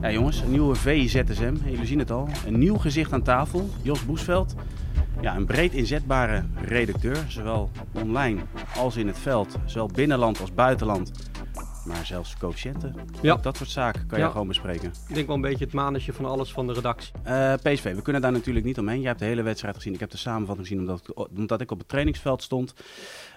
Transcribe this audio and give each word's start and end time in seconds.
Ja 0.00 0.10
jongens, 0.12 0.40
een 0.40 0.50
nieuwe 0.50 0.74
VZSM. 0.74 1.54
Jullie 1.64 1.86
zien 1.86 1.98
het 1.98 2.10
al. 2.10 2.28
Een 2.46 2.58
nieuw 2.58 2.76
gezicht 2.76 3.12
aan 3.12 3.22
tafel. 3.22 3.68
Jos 3.82 4.04
Boesveld. 4.06 4.54
Ja, 5.20 5.36
een 5.36 5.46
breed 5.46 5.72
inzetbare 5.72 6.44
redacteur. 6.64 7.24
Zowel 7.28 7.70
online 7.92 8.40
als 8.76 8.96
in 8.96 9.06
het 9.06 9.18
veld. 9.18 9.56
Zowel 9.64 9.86
binnenland 9.94 10.40
als 10.40 10.54
buitenland. 10.54 11.12
Maar 11.86 12.06
zelfs 12.06 12.36
coëfficiënten. 12.36 12.94
Ja. 13.22 13.36
Dat 13.36 13.56
soort 13.56 13.70
zaken 13.70 14.06
kan 14.06 14.18
je 14.18 14.30
gewoon 14.30 14.46
bespreken. 14.48 14.92
Ik 15.08 15.14
denk 15.14 15.26
wel 15.26 15.36
een 15.36 15.42
beetje 15.42 15.64
het 15.64 15.72
manetje 15.74 16.12
van 16.12 16.24
alles 16.24 16.52
van 16.52 16.66
de 16.66 16.72
redactie. 16.72 17.12
Eh, 17.22 17.54
PSV, 17.54 17.94
we 17.94 18.02
kunnen 18.02 18.22
daar 18.22 18.32
natuurlijk 18.32 18.66
niet 18.66 18.78
omheen. 18.78 18.98
Jij 18.98 19.08
hebt 19.08 19.18
de 19.20 19.24
hele 19.26 19.42
wedstrijd 19.42 19.74
gezien. 19.76 19.94
Ik 19.94 20.00
heb 20.00 20.10
de 20.10 20.16
samenvatting 20.16 20.66
gezien 20.66 20.80
omdat, 20.82 21.08
ik- 21.08 21.28
omdat 21.38 21.60
ik 21.60 21.70
op 21.70 21.78
het 21.78 21.88
trainingsveld 21.88 22.42
stond. 22.42 22.74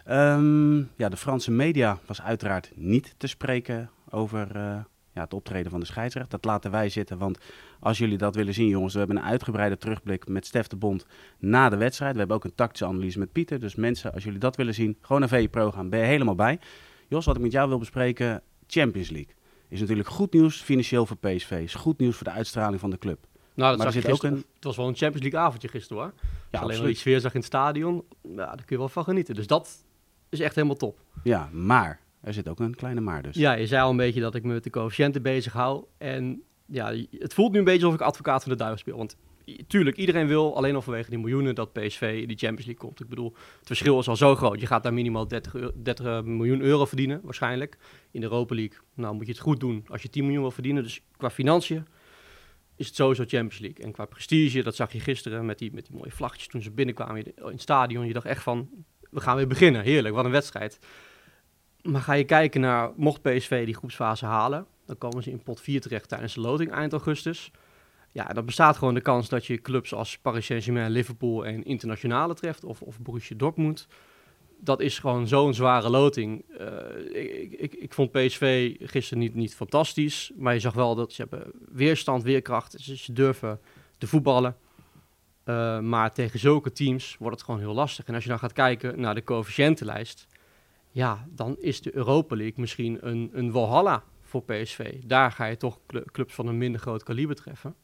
Ehm, 0.06 0.78
ja, 0.78 1.10
de 1.10 1.18
Franse 1.18 1.52
media 1.52 1.98
was 2.06 2.22
uiteraard 2.22 2.72
niet 2.76 3.14
te 3.18 3.28
spreken 3.28 3.90
over 4.10 4.56
eh, 4.56 4.76
ja, 5.14 5.22
het 5.22 5.34
optreden 5.34 5.72
van 5.72 5.80
de 5.80 5.86
scheidsrechter. 5.86 6.32
Dat 6.32 6.46
laten 6.46 6.72
wij 6.72 6.90
zitten, 6.90 7.18
want 7.18 7.38
als 7.80 7.98
jullie 7.98 8.18
dat 8.18 8.36
willen 8.36 8.54
zien, 8.54 8.68
jongens, 8.68 8.94
we 8.94 9.00
hebben 9.00 9.18
een 9.18 9.24
uitgebreide 9.24 9.78
terugblik 9.78 10.28
met 10.28 10.46
Stef 10.46 10.68
de 10.68 10.76
Bond 10.76 11.06
na 11.40 11.70
de 11.70 11.78
wedstrijd. 11.78 12.12
We 12.14 12.20
hebben 12.20 12.36
ook 12.38 12.44
een 12.44 12.56
tactische 12.56 12.86
analyse 12.86 13.20
met 13.20 13.32
Pieter. 13.32 13.60
Dus 13.60 13.76
mensen, 13.76 14.14
als 14.14 14.24
jullie 14.24 14.40
dat 14.40 14.56
willen 14.56 14.74
zien, 14.74 14.98
gewoon 15.02 15.20
naar 15.20 15.30
VE 15.30 15.48
Pro 15.50 15.72
gaan. 15.72 15.90
Ben 15.90 16.00
je 16.00 16.06
helemaal 16.06 16.36
bij. 16.36 16.60
Jos, 17.08 17.26
wat 17.26 17.36
ik 17.36 17.42
met 17.42 17.52
jou 17.52 17.70
wil 17.70 17.78
bespreken, 17.78 18.42
Champions 18.68 19.10
League. 19.10 19.34
Is 19.68 19.80
natuurlijk 19.80 20.10
goed 20.10 20.34
nieuws 20.34 20.62
financieel 20.62 21.06
voor 21.06 21.18
PSV. 21.18 21.52
Is 21.52 21.74
goed 21.74 21.98
nieuws 22.00 22.16
voor 22.16 22.24
de 22.28 22.34
uitstraling 22.34 22.80
van 22.80 22.90
de 22.90 22.98
club. 22.98 23.20
Nou, 23.54 23.70
dat 23.70 23.84
Maar 23.84 23.92
zit 23.92 24.10
ook 24.12 24.24
een- 24.24 24.34
Het 24.56 24.64
was 24.64 24.76
wel 24.76 24.88
een 24.88 24.96
Champions 24.96 25.22
League 25.22 25.40
avondje 25.40 25.68
gisteren 25.68 26.04
hoor. 26.04 26.14
Ja, 26.22 26.30
je 26.52 26.58
alleen 26.60 26.84
die 26.86 26.96
sfeer 26.96 27.20
zag 27.20 27.32
in 27.34 27.38
het 27.38 27.48
stadion, 27.48 28.04
ja, 28.22 28.36
daar 28.36 28.56
kun 28.56 28.66
je 28.68 28.78
wel 28.78 28.90
van 28.90 29.04
genieten. 29.04 29.36
Dus 29.36 29.48
dat 29.48 29.84
is 30.30 30.40
echt 30.40 30.56
helemaal 30.56 30.76
top. 30.78 31.00
Ja, 31.24 31.50
maar 31.52 32.00
er 32.22 32.34
zit 32.34 32.50
ook 32.50 32.60
een 32.60 32.76
kleine 32.76 33.02
maar 33.02 33.22
dus. 33.22 33.36
Ja, 33.36 33.54
je 33.54 33.68
zei 33.68 33.84
al 33.84 33.90
een 33.90 33.98
beetje 33.98 34.22
dat 34.22 34.36
ik 34.36 34.44
me 34.44 34.54
met 34.54 34.64
de 34.64 34.70
coëfficiënten 34.70 35.22
bezig 35.22 35.54
hou. 35.54 35.84
En 35.98 36.42
ja, 36.66 36.94
het 37.12 37.34
voelt 37.34 37.52
nu 37.52 37.58
een 37.58 37.64
beetje 37.64 37.86
alsof 37.86 38.00
ik 38.00 38.06
advocaat 38.06 38.42
van 38.44 38.52
de 38.52 38.58
duivel 38.58 38.80
speel. 38.80 38.98
Want 38.98 39.16
tuurlijk, 39.68 39.98
iedereen 39.98 40.28
wil 40.28 40.56
alleen 40.56 40.76
al 40.76 40.82
vanwege 40.82 41.10
die 41.10 41.20
miljoenen 41.20 41.56
dat 41.56 41.74
PSV 41.74 42.02
in 42.22 42.28
die 42.28 42.38
Champions 42.38 42.66
League 42.66 42.76
komt. 42.86 43.00
Ik 43.00 43.08
bedoel, 43.08 43.34
het 43.58 43.68
verschil 43.68 44.00
is 44.00 44.08
al 44.08 44.16
zo 44.16 44.36
groot. 44.36 44.60
Je 44.60 44.68
gaat 44.68 44.84
daar 44.84 44.94
minimaal 44.94 45.28
30, 45.28 45.54
eu- 45.54 45.72
30 45.76 46.24
miljoen 46.24 46.62
euro 46.62 46.86
verdienen, 46.86 47.20
waarschijnlijk. 47.24 47.78
In 48.12 48.22
de 48.22 48.28
Europa 48.28 48.56
League, 48.56 48.78
nou 48.94 49.16
moet 49.16 49.26
je 49.26 49.32
het 49.32 49.42
goed 49.42 49.60
doen 49.60 49.86
als 49.88 50.02
je 50.02 50.10
10 50.10 50.24
miljoen 50.24 50.42
wil 50.42 50.52
verdienen. 50.52 50.84
Dus 50.84 51.02
qua 51.18 51.30
financiën 51.30 51.86
is 52.76 52.88
het 52.88 52.96
sowieso 52.96 53.24
Champions 53.28 53.60
League. 53.60 53.86
En 53.86 53.92
qua 53.92 54.06
prestige, 54.06 54.64
dat 54.64 54.76
zag 54.76 54.92
je 54.92 55.00
gisteren 55.00 55.46
met 55.46 55.58
die, 55.58 55.74
met 55.74 55.86
die 55.86 55.96
mooie 55.96 56.12
vlaggetjes 56.12 56.48
toen 56.48 56.62
ze 56.62 56.72
binnenkwamen 56.72 57.26
in 57.26 57.34
het 57.36 57.62
stadion. 57.62 58.08
Je 58.08 58.14
dacht 58.14 58.26
echt 58.26 58.44
van, 58.44 58.70
we 59.10 59.20
gaan 59.22 59.36
weer 59.36 59.48
beginnen. 59.48 59.82
Heerlijk, 59.82 60.16
wat 60.16 60.26
een 60.26 60.32
wedstrijd. 60.32 60.80
Maar 61.84 62.02
ga 62.02 62.14
je 62.14 62.24
kijken 62.24 62.62
naar, 62.62 62.92
mocht 62.96 63.22
PSV 63.22 63.66
die 63.66 63.76
groepsfase 63.76 64.26
halen, 64.26 64.66
dan 64.86 64.98
komen 64.98 65.24
ze 65.24 65.32
in 65.32 65.44
pot 65.44 65.62
4 65.62 65.82
terecht 65.82 66.10
tijdens 66.10 66.34
de 66.34 66.42
loting 66.42 66.72
eind 66.72 66.92
augustus. 66.92 67.52
Ja, 68.12 68.26
dan 68.26 68.46
bestaat 68.46 68.78
gewoon 68.78 68.94
de 68.94 69.02
kans 69.02 69.30
dat 69.30 69.46
je 69.46 69.62
clubs 69.62 69.94
als 69.94 70.18
Paris 70.18 70.46
Saint-Germain, 70.46 70.92
Liverpool 70.92 71.46
en 71.46 71.64
internationale 71.64 72.34
treft, 72.34 72.64
of, 72.64 72.82
of 72.82 73.00
Borussia 73.00 73.38
Dortmund. 73.38 73.88
Dat 74.60 74.82
is 74.82 75.00
gewoon 75.00 75.28
zo'n 75.28 75.54
zware 75.54 75.90
loting. 75.90 76.46
Eh, 76.58 77.42
ik, 77.42 77.52
ik, 77.52 77.74
ik 77.74 77.94
vond 77.94 78.12
PSV 78.12 78.76
gisteren 78.80 79.24
niet, 79.24 79.36
niet 79.36 79.56
fantastisch, 79.56 80.32
maar 80.36 80.54
je 80.54 80.60
zag 80.60 80.74
wel 80.74 80.96
dat 80.96 81.14
ze 81.14 81.22
hebben 81.22 81.52
weerstand, 81.72 82.24
weerkracht, 82.24 82.76
ze, 82.80 82.98
ze 82.98 83.14
durven 83.14 83.60
te 83.98 84.08
voetballen. 84.08 84.56
Eh, 85.44 85.80
maar 85.80 86.14
tegen 86.14 86.40
zulke 86.40 86.72
teams 86.72 87.16
wordt 87.20 87.36
het 87.36 87.46
gewoon 87.46 87.60
heel 87.60 87.74
lastig. 87.74 88.06
En 88.06 88.14
als 88.14 88.24
je 88.24 88.30
dan 88.30 88.40
gaat 88.40 88.54
kijken 88.54 89.00
naar 89.00 89.16
de 89.16 89.24
coëfficiëntenlijst, 89.24 90.28
ja, 90.92 91.26
dan 91.30 91.56
is 91.60 91.82
de 91.82 91.96
Europa 91.96 92.36
League 92.36 92.56
misschien 92.58 92.98
een, 93.08 93.30
een 93.34 93.52
walhalla 93.52 94.04
voor 94.22 94.44
PSV. 94.44 94.94
Daar 95.06 95.32
ga 95.32 95.46
je 95.46 95.58
toch 95.58 95.80
cl- 95.88 95.98
clubs 96.12 96.34
van 96.34 96.48
een 96.48 96.58
minder 96.58 96.82
groot 96.82 97.04
kaliber 97.04 97.36
treffen. 97.36 97.76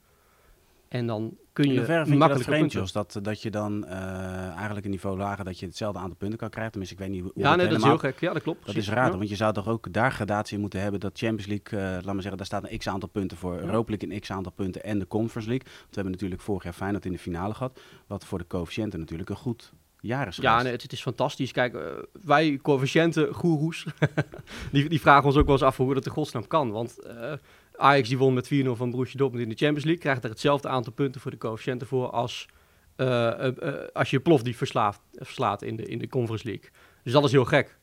En 0.88 1.08
dan 1.08 1.38
kun 1.53 1.69
je 1.72 1.85
dat 1.85 2.07
makkelijker 2.07 2.53
vreemd. 2.53 2.72
Jos? 2.72 2.91
Dat, 2.91 3.19
dat 3.22 3.41
je 3.41 3.51
dan 3.51 3.85
eh, 3.85 4.47
eigenlijk 4.56 4.85
een 4.85 4.91
niveau 4.91 5.18
lager, 5.18 5.45
dat 5.45 5.59
je 5.59 5.66
hetzelfde 5.66 6.00
aantal 6.00 6.16
punten 6.18 6.38
kan 6.38 6.50
krijgen. 6.50 6.72
Tenminste, 6.72 6.97
ik 6.97 7.01
weet 7.06 7.12
niet 7.16 7.23
hoe 7.23 7.31
Ja, 7.35 7.56
nee, 7.56 7.68
dat 7.68 7.78
is 7.78 7.84
heel 7.84 7.97
gek. 7.97 8.19
Ja, 8.19 8.34
dat 8.34 8.41
klopt. 8.41 8.66
Dat 8.66 8.75
is 8.75 8.90
raar, 8.90 9.12
Ja. 9.12 9.18
want 9.18 9.29
je 9.29 9.35
zou 9.35 9.53
toch 9.53 9.68
ook 9.68 9.94
daar 9.94 10.12
gradatie 10.12 10.56
in 10.56 10.62
moeten 10.62 10.81
hebben 10.81 11.00
dat 11.00 11.18
Champions 11.18 11.45
League, 11.45 11.79
eh, 11.79 11.94
laat 11.95 12.06
maar 12.13 12.22
zeggen, 12.22 12.38
daar 12.38 12.45
staat 12.45 12.72
een 12.72 12.78
x 12.78 12.88
aantal 12.88 13.09
punten 13.09 13.38
voor. 13.38 13.57
Europa 13.57 13.89
League 13.89 14.13
een 14.13 14.19
x 14.19 14.31
aantal 14.31 14.51
punten 14.51 14.84
en 14.84 15.00
de 15.00 15.07
Conference 15.07 15.50
League. 15.50 15.68
Want 15.68 15.88
we 15.89 15.94
hebben 15.95 16.12
natuurlijk 16.12 16.41
vorig 16.41 16.63
jaar 16.63 16.74
Feyenoord 16.74 17.06
in 17.06 17.12
de 17.12 17.19
finale 17.19 17.53
gehad, 17.53 17.79
wat 18.07 18.25
voor 18.25 18.38
de 18.38 18.47
coëfficiënten 18.47 19.00
natuurlijk 19.00 19.29
een 19.29 19.35
goed 19.35 19.74
is 20.07 20.35
Ja, 20.35 20.62
nee, 20.62 20.72
het, 20.72 20.81
het 20.81 20.91
is 20.91 21.01
fantastisch. 21.01 21.51
Kijk, 21.51 21.73
eh, 21.73 21.81
wij 22.22 22.59
coëfficiënten 22.62 23.34
goeroes, 23.34 23.85
die, 24.72 24.90
die 24.90 25.01
vragen 25.01 25.25
ons 25.25 25.35
ook 25.35 25.45
wel 25.45 25.53
eens 25.53 25.63
af 25.63 25.78
hoe 25.78 25.94
dat 25.94 26.06
in 26.06 26.12
godsnaam 26.12 26.47
kan. 26.47 26.72
Want 26.72 27.00
eh, 27.00 27.34
Ajax 27.75 28.07
die 28.07 28.18
won 28.18 28.34
met 28.34 28.50
4-0 28.53 28.68
van 28.72 28.91
Borussia 28.91 29.19
Dortmund 29.19 29.44
in 29.44 29.50
de 29.50 29.56
Champions 29.56 29.84
League, 29.84 30.03
krijgt 30.03 30.23
er 30.23 30.29
hetzelfde 30.29 30.68
aantal 30.68 30.94
punten 30.94 31.22
voor 31.22 31.31
de 31.31 31.38
coëfficiënten 31.38 31.88
voor 31.88 32.09
als 32.09 32.47
eh, 32.95 33.51
als 33.94 34.09
je 34.09 34.19
Plof 34.19 34.41
die 34.41 34.57
verslaat, 34.57 35.01
verslaat 35.13 35.62
in 35.62 35.75
de, 35.75 35.85
in 35.85 35.97
de 35.97 36.07
Conference 36.07 36.45
League. 36.45 36.69
Dus 37.03 37.13
dat 37.13 37.24
is 37.24 37.31
heel 37.31 37.45
gek. 37.45 37.78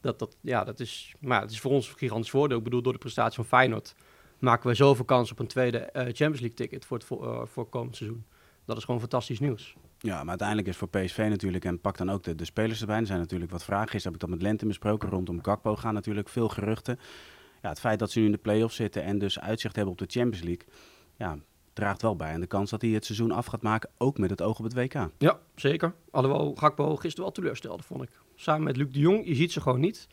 Dat, 0.00 0.18
dat, 0.18 0.36
ja, 0.40 0.64
dat 0.64 0.80
is, 0.80 1.14
maar 1.20 1.40
het 1.40 1.50
is 1.50 1.60
voor 1.60 1.70
ons 1.70 1.88
een 1.88 1.96
gigantisch 1.96 2.30
voordeel. 2.30 2.58
Ik 2.58 2.64
bedoel, 2.64 2.82
door 2.82 2.92
de 2.92 2.98
prestatie 2.98 3.34
van 3.34 3.44
Feyenoord 3.44 3.94
maken 4.38 4.68
we 4.68 4.74
zoveel 4.74 5.04
kans 5.04 5.30
op 5.30 5.38
een 5.38 5.46
tweede 5.46 5.88
Champions 5.92 6.40
League 6.40 6.54
ticket 6.54 6.84
voor 6.84 6.96
het 6.96 7.06
voor, 7.06 7.48
voor 7.48 7.68
komend 7.68 7.96
seizoen. 7.96 8.24
Dat 8.64 8.76
is 8.76 8.84
gewoon 8.84 9.00
fantastisch 9.00 9.40
nieuws. 9.40 9.76
Ja, 9.98 10.18
maar 10.18 10.28
uiteindelijk 10.28 10.68
is 10.68 10.76
voor 10.76 10.88
PSV 10.88 11.26
natuurlijk, 11.28 11.64
en 11.64 11.80
pak 11.80 11.96
dan 11.96 12.10
ook 12.10 12.22
de, 12.22 12.34
de 12.34 12.44
spelers 12.44 12.80
erbij. 12.80 12.98
Er 12.98 13.06
zijn 13.06 13.18
natuurlijk 13.18 13.50
wat 13.50 13.64
vragen. 13.64 13.88
Gisteren 13.88 14.12
heb 14.12 14.22
ik 14.22 14.28
dat 14.28 14.38
met 14.38 14.48
Lente 14.48 14.66
besproken. 14.66 15.08
Rondom 15.08 15.42
Gakpo 15.42 15.76
gaan 15.76 15.94
natuurlijk 15.94 16.28
veel 16.28 16.48
geruchten. 16.48 16.98
Ja, 17.62 17.68
het 17.68 17.80
feit 17.80 17.98
dat 17.98 18.10
ze 18.10 18.18
nu 18.18 18.24
in 18.24 18.32
de 18.32 18.38
play-offs 18.38 18.76
zitten 18.76 19.02
en 19.02 19.18
dus 19.18 19.40
uitzicht 19.40 19.76
hebben 19.76 19.92
op 19.92 19.98
de 19.98 20.06
Champions 20.08 20.44
League, 20.44 20.66
ja, 21.16 21.38
draagt 21.72 22.02
wel 22.02 22.16
bij 22.16 22.32
aan 22.32 22.40
de 22.40 22.46
kans 22.46 22.70
dat 22.70 22.82
hij 22.82 22.90
het 22.90 23.04
seizoen 23.04 23.30
af 23.30 23.46
gaat 23.46 23.62
maken, 23.62 23.90
ook 23.98 24.18
met 24.18 24.30
het 24.30 24.42
oog 24.42 24.58
op 24.58 24.64
het 24.64 24.74
WK. 24.74 25.08
Ja, 25.18 25.38
zeker. 25.54 25.94
Alhoewel 26.10 26.54
Gakpo 26.54 26.96
gisteren 26.96 27.24
wel 27.24 27.32
teleurstelde, 27.32 27.82
vond 27.82 28.02
ik. 28.02 28.10
Samen 28.34 28.62
met 28.62 28.76
Luc 28.76 28.92
de 28.92 28.98
Jong, 28.98 29.26
je 29.26 29.34
ziet 29.34 29.52
ze 29.52 29.60
gewoon 29.60 29.80
niet. 29.80 30.08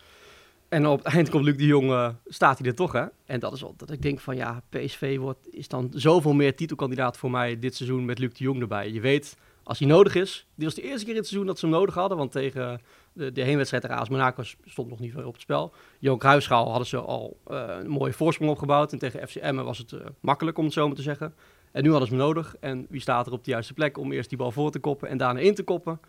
En 0.70 0.88
op 0.88 1.04
het 1.04 1.14
eind 1.14 1.30
komt 1.30 1.44
Luc 1.44 1.58
de 1.58 1.66
Jong, 1.66 1.92
eh, 1.92 2.10
staat 2.26 2.60
hij 2.60 2.68
er 2.68 2.76
toch, 2.76 2.92
hè? 2.92 3.06
En 3.26 3.40
dat 3.40 3.54
is 3.54 3.62
wel 3.62 3.74
dat 3.78 3.92
ik 3.92 4.02
denk 4.02 4.20
van, 4.20 4.36
ja, 4.36 4.62
PSV 4.70 5.18
wordt, 5.18 5.54
is 5.54 5.68
dan 5.68 5.92
zoveel 5.94 6.34
meer 6.34 6.56
titelkandidaat 6.56 7.18
voor 7.18 7.32
mij 7.32 7.60
dit 7.60 7.76
seizoen 7.76 8.06
met 8.06 8.20
Luc 8.20 8.34
de 8.34 8.44
Jong 8.44 8.62
erbij. 8.62 8.92
Je 8.92 9.02
weet, 9.02 9.38
als 9.64 9.80
hij 9.80 9.88
nodig 9.88 10.16
is, 10.16 10.48
dit 10.56 10.66
was 10.66 10.76
de 10.76 10.82
eerste 10.82 11.06
keer 11.06 11.14
in 11.14 11.20
het 11.20 11.28
seizoen 11.28 11.48
dat 11.48 11.60
ze 11.60 11.66
hem 11.66 11.76
nodig 11.76 11.94
hadden, 11.94 12.18
want 12.18 12.32
tegen 12.32 12.82
de, 13.14 13.32
de 13.32 13.42
heenwedstrijd 13.42 13.84
tegen 13.84 13.98
AS 13.98 14.10
Monaco 14.10 14.44
stond 14.66 14.90
nog 14.90 15.00
niet 15.00 15.12
veel 15.12 15.28
op 15.28 15.34
het 15.34 15.42
spel. 15.42 15.74
Johan 16.00 16.20
Cruijffschaal 16.20 16.70
hadden 16.70 16.88
ze 16.88 16.98
al 16.98 17.40
eh, 17.48 17.64
een 17.68 17.90
mooie 17.90 18.14
voorsprong 18.14 18.52
opgebouwd 18.52 18.92
en 18.92 19.00
tegen 19.00 19.28
FCM 19.28 19.56
was 19.56 19.78
het 19.78 19.92
eh, 19.92 20.00
makkelijk, 20.20 20.58
om 20.58 20.64
het 20.64 20.74
zo 20.74 20.88
maar 20.88 20.96
te 20.96 21.02
zeggen. 21.02 21.34
En 21.72 21.84
nu 21.84 21.90
hadden 21.90 22.08
ze 22.08 22.16
hem 22.16 22.24
nodig. 22.24 22.56
En 22.60 22.86
wie 22.90 23.02
staat 23.02 23.28
er 23.28 23.34
op 23.34 23.44
de 23.44 23.52
juiste 23.52 23.74
plek 23.74 23.98
om 23.98 24.12
eerst 24.12 24.30
die 24.30 24.38
bal 24.38 24.52
voor 24.52 24.72
te 24.72 24.80
koppen 24.80 25.10
en 25.10 25.18
daarna 25.18 25.40
in 25.40 25.56
te 25.56 25.64
koppen? 25.64 26.00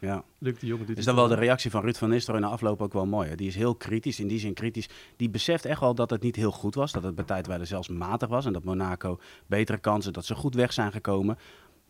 Ja. 0.00 0.24
Luc 0.38 0.58
de 0.58 0.66
Jong 0.66 0.86
doet 0.86 0.98
Is 0.98 1.04
dan 1.04 1.14
wel 1.14 1.28
de 1.28 1.34
reactie 1.34 1.70
van 1.70 1.82
Ruud 1.82 1.96
van 1.96 2.08
Nistelrooy 2.08 2.44
na 2.44 2.50
afloop 2.50 2.82
ook 2.82 2.92
wel 2.92 3.06
mooi. 3.06 3.28
Hè? 3.28 3.34
Die 3.34 3.48
is 3.48 3.54
heel 3.54 3.74
kritisch, 3.74 4.20
in 4.20 4.28
die 4.28 4.38
zin 4.38 4.54
kritisch. 4.54 4.88
Die 5.16 5.30
beseft 5.30 5.64
echt 5.64 5.80
wel 5.80 5.94
dat 5.94 6.10
het 6.10 6.22
niet 6.22 6.36
heel 6.36 6.50
goed 6.50 6.74
was. 6.74 6.92
Dat 6.92 7.02
het 7.02 7.14
bij 7.14 7.24
tijdwijlen 7.24 7.66
zelfs 7.66 7.88
matig 7.88 8.28
was. 8.28 8.46
En 8.46 8.52
dat 8.52 8.64
Monaco 8.64 9.18
betere 9.46 9.78
kansen, 9.78 10.12
dat 10.12 10.24
ze 10.24 10.34
goed 10.34 10.54
weg 10.54 10.72
zijn 10.72 10.92
gekomen. 10.92 11.38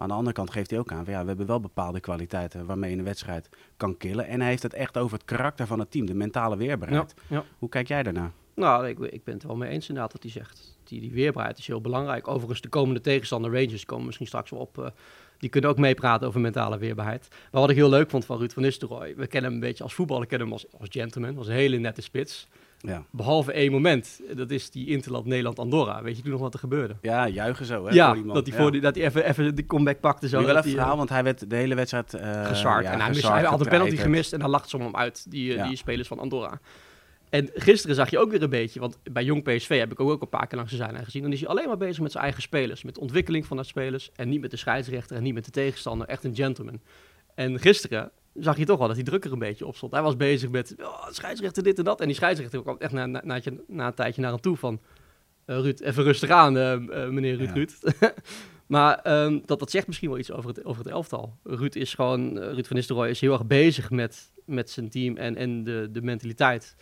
Maar 0.01 0.09
aan 0.09 0.15
de 0.15 0.21
andere 0.25 0.37
kant 0.37 0.51
geeft 0.51 0.71
hij 0.71 0.79
ook 0.79 0.93
aan, 0.93 1.05
van, 1.05 1.15
ja, 1.15 1.21
we 1.21 1.29
hebben 1.29 1.47
wel 1.47 1.61
bepaalde 1.61 2.01
kwaliteiten 2.01 2.67
waarmee 2.67 2.91
je 2.91 2.97
een 2.97 3.05
wedstrijd 3.05 3.49
kan 3.77 3.97
killen. 3.97 4.27
En 4.27 4.41
hij 4.41 4.49
heeft 4.49 4.63
het 4.63 4.75
echt 4.75 4.99
over 4.99 5.17
het 5.19 5.27
karakter 5.27 5.67
van 5.67 5.79
het 5.79 5.91
team, 5.91 6.07
de 6.07 6.15
mentale 6.15 6.57
weerbaarheid. 6.57 7.15
Ja, 7.29 7.37
ja. 7.37 7.45
Hoe 7.59 7.69
kijk 7.69 7.89
jij 7.89 8.03
daarnaar? 8.03 8.33
Nou, 8.55 8.89
ik, 8.89 8.99
ik 8.99 9.25
ben 9.25 9.35
het 9.35 9.43
er 9.43 9.49
wel 9.49 9.57
mee 9.57 9.71
eens 9.71 9.89
inderdaad 9.89 10.13
wat 10.13 10.23
hij 10.23 10.31
zegt. 10.33 10.79
Die, 10.85 11.01
die 11.01 11.11
weerbaarheid 11.11 11.59
is 11.59 11.67
heel 11.67 11.81
belangrijk. 11.81 12.29
Overigens, 12.29 12.61
de 12.61 12.69
komende 12.69 13.01
tegenstander 13.01 13.53
Rangers 13.53 13.85
komen 13.85 14.07
misschien 14.07 14.27
straks 14.27 14.51
wel 14.51 14.61
op. 14.61 14.79
eh, 14.79 14.87
die 15.39 15.51
kunnen 15.51 15.71
ook 15.71 15.79
meepraten 15.79 16.27
over 16.27 16.41
mentale 16.41 16.79
weerbaarheid. 16.79 17.29
Maar 17.53 17.61
wat 17.61 17.71
ik 17.71 17.77
heel 17.77 17.89
leuk 17.89 18.11
vond 18.11 18.25
van 18.25 18.39
Ruud 18.39 18.53
van 18.53 18.63
Nistelrooy. 18.63 19.15
We 19.17 19.27
kennen 19.27 19.51
hem 19.51 19.61
een 19.61 19.67
beetje 19.67 19.83
als 19.85 19.95
voetballer, 19.95 20.27
kennen 20.27 20.47
hem 20.47 20.57
als, 20.57 20.67
als 20.81 20.89
gentleman. 20.93 21.39
Als 21.39 21.47
een 21.47 21.55
hele 21.55 21.77
nette 21.79 22.03
spits. 22.03 22.49
Ja, 22.83 23.05
Behalve 23.11 23.53
één 23.53 23.73
moment. 23.73 24.21
Dat 24.35 24.51
is 24.51 24.71
die 24.71 24.87
Interland 24.87 25.27
Nederland-Andorra. 25.27 26.03
Weet 26.03 26.17
je 26.17 26.23
toen 26.23 26.33
nog 26.33 26.41
wat 26.41 26.55
er 26.55 26.59
gebeurde? 26.59 26.97
ja 27.01 27.29
juichen 27.29 27.67
zo 27.67 27.87
hè, 27.87 27.95
ja, 27.95 28.15
voor 28.15 28.33
dat 28.35 28.47
hij, 28.47 28.57
Ja. 28.57 28.63
voor 28.63 28.73
die, 28.73 28.81
dat 28.81 28.95
hij 28.95 29.05
even, 29.05 29.25
even 29.25 29.55
de 29.55 29.67
comeback 29.67 30.01
pakte. 30.01 30.29
Zo, 30.29 30.37
wel 30.37 30.47
dat 30.47 30.57
even 30.57 30.71
verhaal, 30.71 30.91
eh, 30.91 30.97
want 30.97 31.09
hij 31.09 31.25
werd 31.25 31.51
de 31.51 31.57
hele 31.57 31.75
wedstrijd 31.75 32.15
uh, 32.15 32.23
en 32.23 33.01
hij, 33.01 33.09
mist, 33.09 33.29
hij 33.29 33.43
had 33.43 33.61
een 33.61 33.69
penalty 33.69 33.97
gemist 33.97 34.33
en 34.33 34.39
dan 34.39 34.51
lacht 34.51 34.69
ze 34.69 34.77
om 34.77 34.83
hem 34.83 34.97
uit, 34.97 35.31
die, 35.31 35.57
eh, 35.57 35.69
die 35.69 35.77
spelers 35.77 36.09
van 36.09 36.19
Andorra. 36.19 36.61
En 37.31 37.51
gisteren 37.55 37.97
zag 37.97 38.11
je 38.11 38.19
ook 38.19 38.31
weer 38.31 38.43
een 38.43 38.51
beetje, 38.51 38.81
want 38.81 38.99
bij 39.13 39.25
Jong 39.25 39.43
PSV 39.43 39.79
heb 39.79 39.93
ik 39.93 40.01
ook 40.01 40.23
een 40.23 40.29
paar 40.29 40.47
keer 40.47 40.57
langs 40.57 40.73
de 40.73 40.79
zijlijn 40.79 41.05
gezien. 41.05 41.23
Dan 41.23 41.33
is 41.33 41.41
hij 41.41 41.49
alleen 41.49 41.69
maar 41.69 41.77
bezig 41.77 42.03
met 42.03 42.13
zijn 42.13 42.25
eigen 42.25 42.43
spelers, 42.43 42.83
met 42.83 42.95
de 42.95 43.01
ontwikkeling 43.01 43.47
van 43.47 43.57
de 43.57 43.63
spelers 43.63 44.11
en 44.15 44.29
niet 44.29 44.41
met 44.41 44.51
de 44.51 44.57
scheidsrechter 44.57 45.17
en 45.17 45.23
niet 45.23 45.35
met 45.35 45.45
de 45.45 45.51
tegenstander. 45.51 46.07
Echt 46.07 46.25
een 46.25 46.35
gentleman. 46.35 46.81
En 47.35 47.59
gisteren 47.61 48.11
zag 48.41 48.57
je 48.57 48.65
toch 48.65 48.79
wel 48.79 48.87
dat 48.87 48.97
hij 48.97 49.05
drukker 49.05 49.33
een 49.33 49.39
beetje 49.39 49.67
op 49.67 49.77
stond. 49.77 49.93
Hij 49.93 50.03
was 50.03 50.17
bezig 50.17 50.51
met 50.51 50.75
oh, 50.81 51.07
scheidsrechter 51.11 51.63
dit 51.63 51.79
en 51.79 51.85
dat. 51.85 52.01
En 52.01 52.07
die 52.07 52.15
scheidsrechter 52.17 52.63
kwam 52.63 52.77
echt 52.79 52.93
na, 52.93 53.07
na, 53.07 53.21
na, 53.25 53.41
na 53.67 53.87
een 53.87 53.95
tijdje 53.95 54.21
naar 54.21 54.31
hem 54.31 54.41
toe 54.41 54.57
van... 54.57 54.81
eh, 55.45 55.57
Ruud, 55.59 55.81
even 55.81 56.03
rustig 56.05 56.31
aan, 56.31 56.57
eh, 56.57 56.73
eh, 56.73 57.11
meneer 57.11 57.37
Ruud 57.37 57.49
Ja. 57.49 57.55
Ruud. 57.55 57.73
maar 58.67 58.99
ehm, 58.99 59.39
dat, 59.45 59.59
dat 59.59 59.71
zegt 59.71 59.87
misschien 59.87 60.09
wel 60.09 60.19
iets 60.19 60.33
over 60.33 60.49
het, 60.49 60.65
over 60.65 60.85
het 60.85 60.93
elftal. 60.93 61.37
Ruud 61.45 61.75
is 61.75 61.95
gewoon, 61.95 62.39
Ruud 62.39 62.67
van 62.67 62.77
Nistelrooy 62.77 63.09
is 63.09 63.21
heel 63.21 63.33
erg 63.33 63.47
bezig 63.47 63.91
met, 63.91 64.33
met 64.45 64.71
zijn 64.71 64.91
team 64.91 65.17
en, 65.17 65.37
en 65.37 65.65
de, 65.65 65.89
de 65.93 66.03
mentaliteit. 66.03 66.77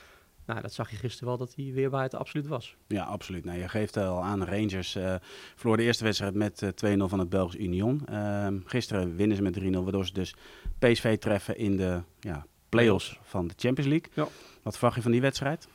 Nou, 0.48 0.60
dat 0.60 0.72
zag 0.72 0.90
je 0.90 0.96
gisteren 0.96 1.28
wel 1.28 1.36
dat 1.36 1.52
die 1.54 1.72
weerbaarheid 1.72 2.12
er 2.12 2.18
absoluut 2.18 2.46
was. 2.46 2.76
Ja, 2.86 3.04
absoluut. 3.04 3.44
Nou, 3.44 3.58
je 3.58 3.68
geeft 3.68 3.96
al 3.96 4.22
aan, 4.22 4.44
Rangers 4.44 4.96
uh, 4.96 5.14
verloor 5.54 5.76
de 5.76 5.82
eerste 5.82 6.04
wedstrijd 6.04 6.34
met 6.34 6.62
uh, 6.82 6.96
2-0 6.96 7.02
van 7.04 7.18
het 7.18 7.28
Belgisch 7.28 7.60
Union. 7.60 8.06
Uh, 8.10 8.46
gisteren 8.64 9.16
winnen 9.16 9.36
ze 9.36 9.42
met 9.42 9.60
3-0, 9.60 9.62
waardoor 9.70 10.06
ze 10.06 10.12
dus 10.12 10.34
PSV 10.78 11.18
treffen 11.18 11.56
in 11.56 11.76
de 11.76 12.02
ja, 12.20 12.46
play-offs 12.68 13.18
van 13.22 13.46
de 13.46 13.54
Champions 13.56 13.90
League. 13.90 14.10
Ja. 14.14 14.28
Wat 14.62 14.72
verwacht 14.72 14.96
je 14.96 15.02
van 15.02 15.10
die 15.10 15.20
wedstrijd? 15.20 15.68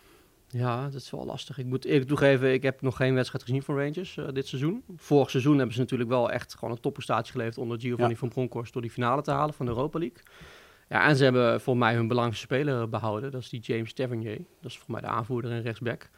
Ja, 0.47 0.83
dat 0.83 1.01
is 1.01 1.11
wel 1.11 1.25
lastig. 1.25 1.57
Ik 1.57 1.65
moet 1.65 1.85
eerlijk 1.85 2.07
toegeven, 2.07 2.53
ik 2.53 2.63
heb 2.63 2.81
nog 2.81 2.95
geen 2.95 3.13
wedstrijd 3.13 3.43
gezien 3.43 3.63
van 3.63 3.77
Rangers 3.77 4.15
uh, 4.15 4.27
dit 4.33 4.47
seizoen. 4.47 4.83
Vorig 4.95 5.29
seizoen 5.29 5.57
hebben 5.57 5.73
ze 5.73 5.79
natuurlijk 5.79 6.09
wel 6.09 6.31
echt 6.31 6.55
gewoon 6.55 6.73
een 6.73 6.81
topprestatie 6.81 7.31
geleverd 7.31 7.57
onder 7.57 7.79
Giovanni 7.79 8.13
ja. 8.13 8.19
van 8.19 8.29
Bronckhorst 8.29 8.73
door 8.73 8.81
die 8.81 8.91
finale 8.91 9.21
te 9.21 9.31
halen 9.31 9.53
van 9.53 9.65
de 9.65 9.71
Europa 9.71 9.99
League. 9.99 10.21
Ja, 10.89 11.07
en 11.07 11.15
ze 11.15 11.23
hebben 11.23 11.61
voor 11.61 11.77
mij 11.77 11.93
hun 11.93 12.07
belangrijkste 12.07 12.45
speler 12.45 12.89
behouden. 12.89 13.31
Dat 13.31 13.41
is 13.41 13.49
die 13.49 13.59
James 13.59 13.93
Tavernier. 13.93 14.37
Dat 14.61 14.71
is 14.71 14.77
voor 14.77 14.91
mij 14.91 15.01
de 15.01 15.07
aanvoerder 15.07 15.51
en 15.51 15.61
rechtsback. 15.61 16.09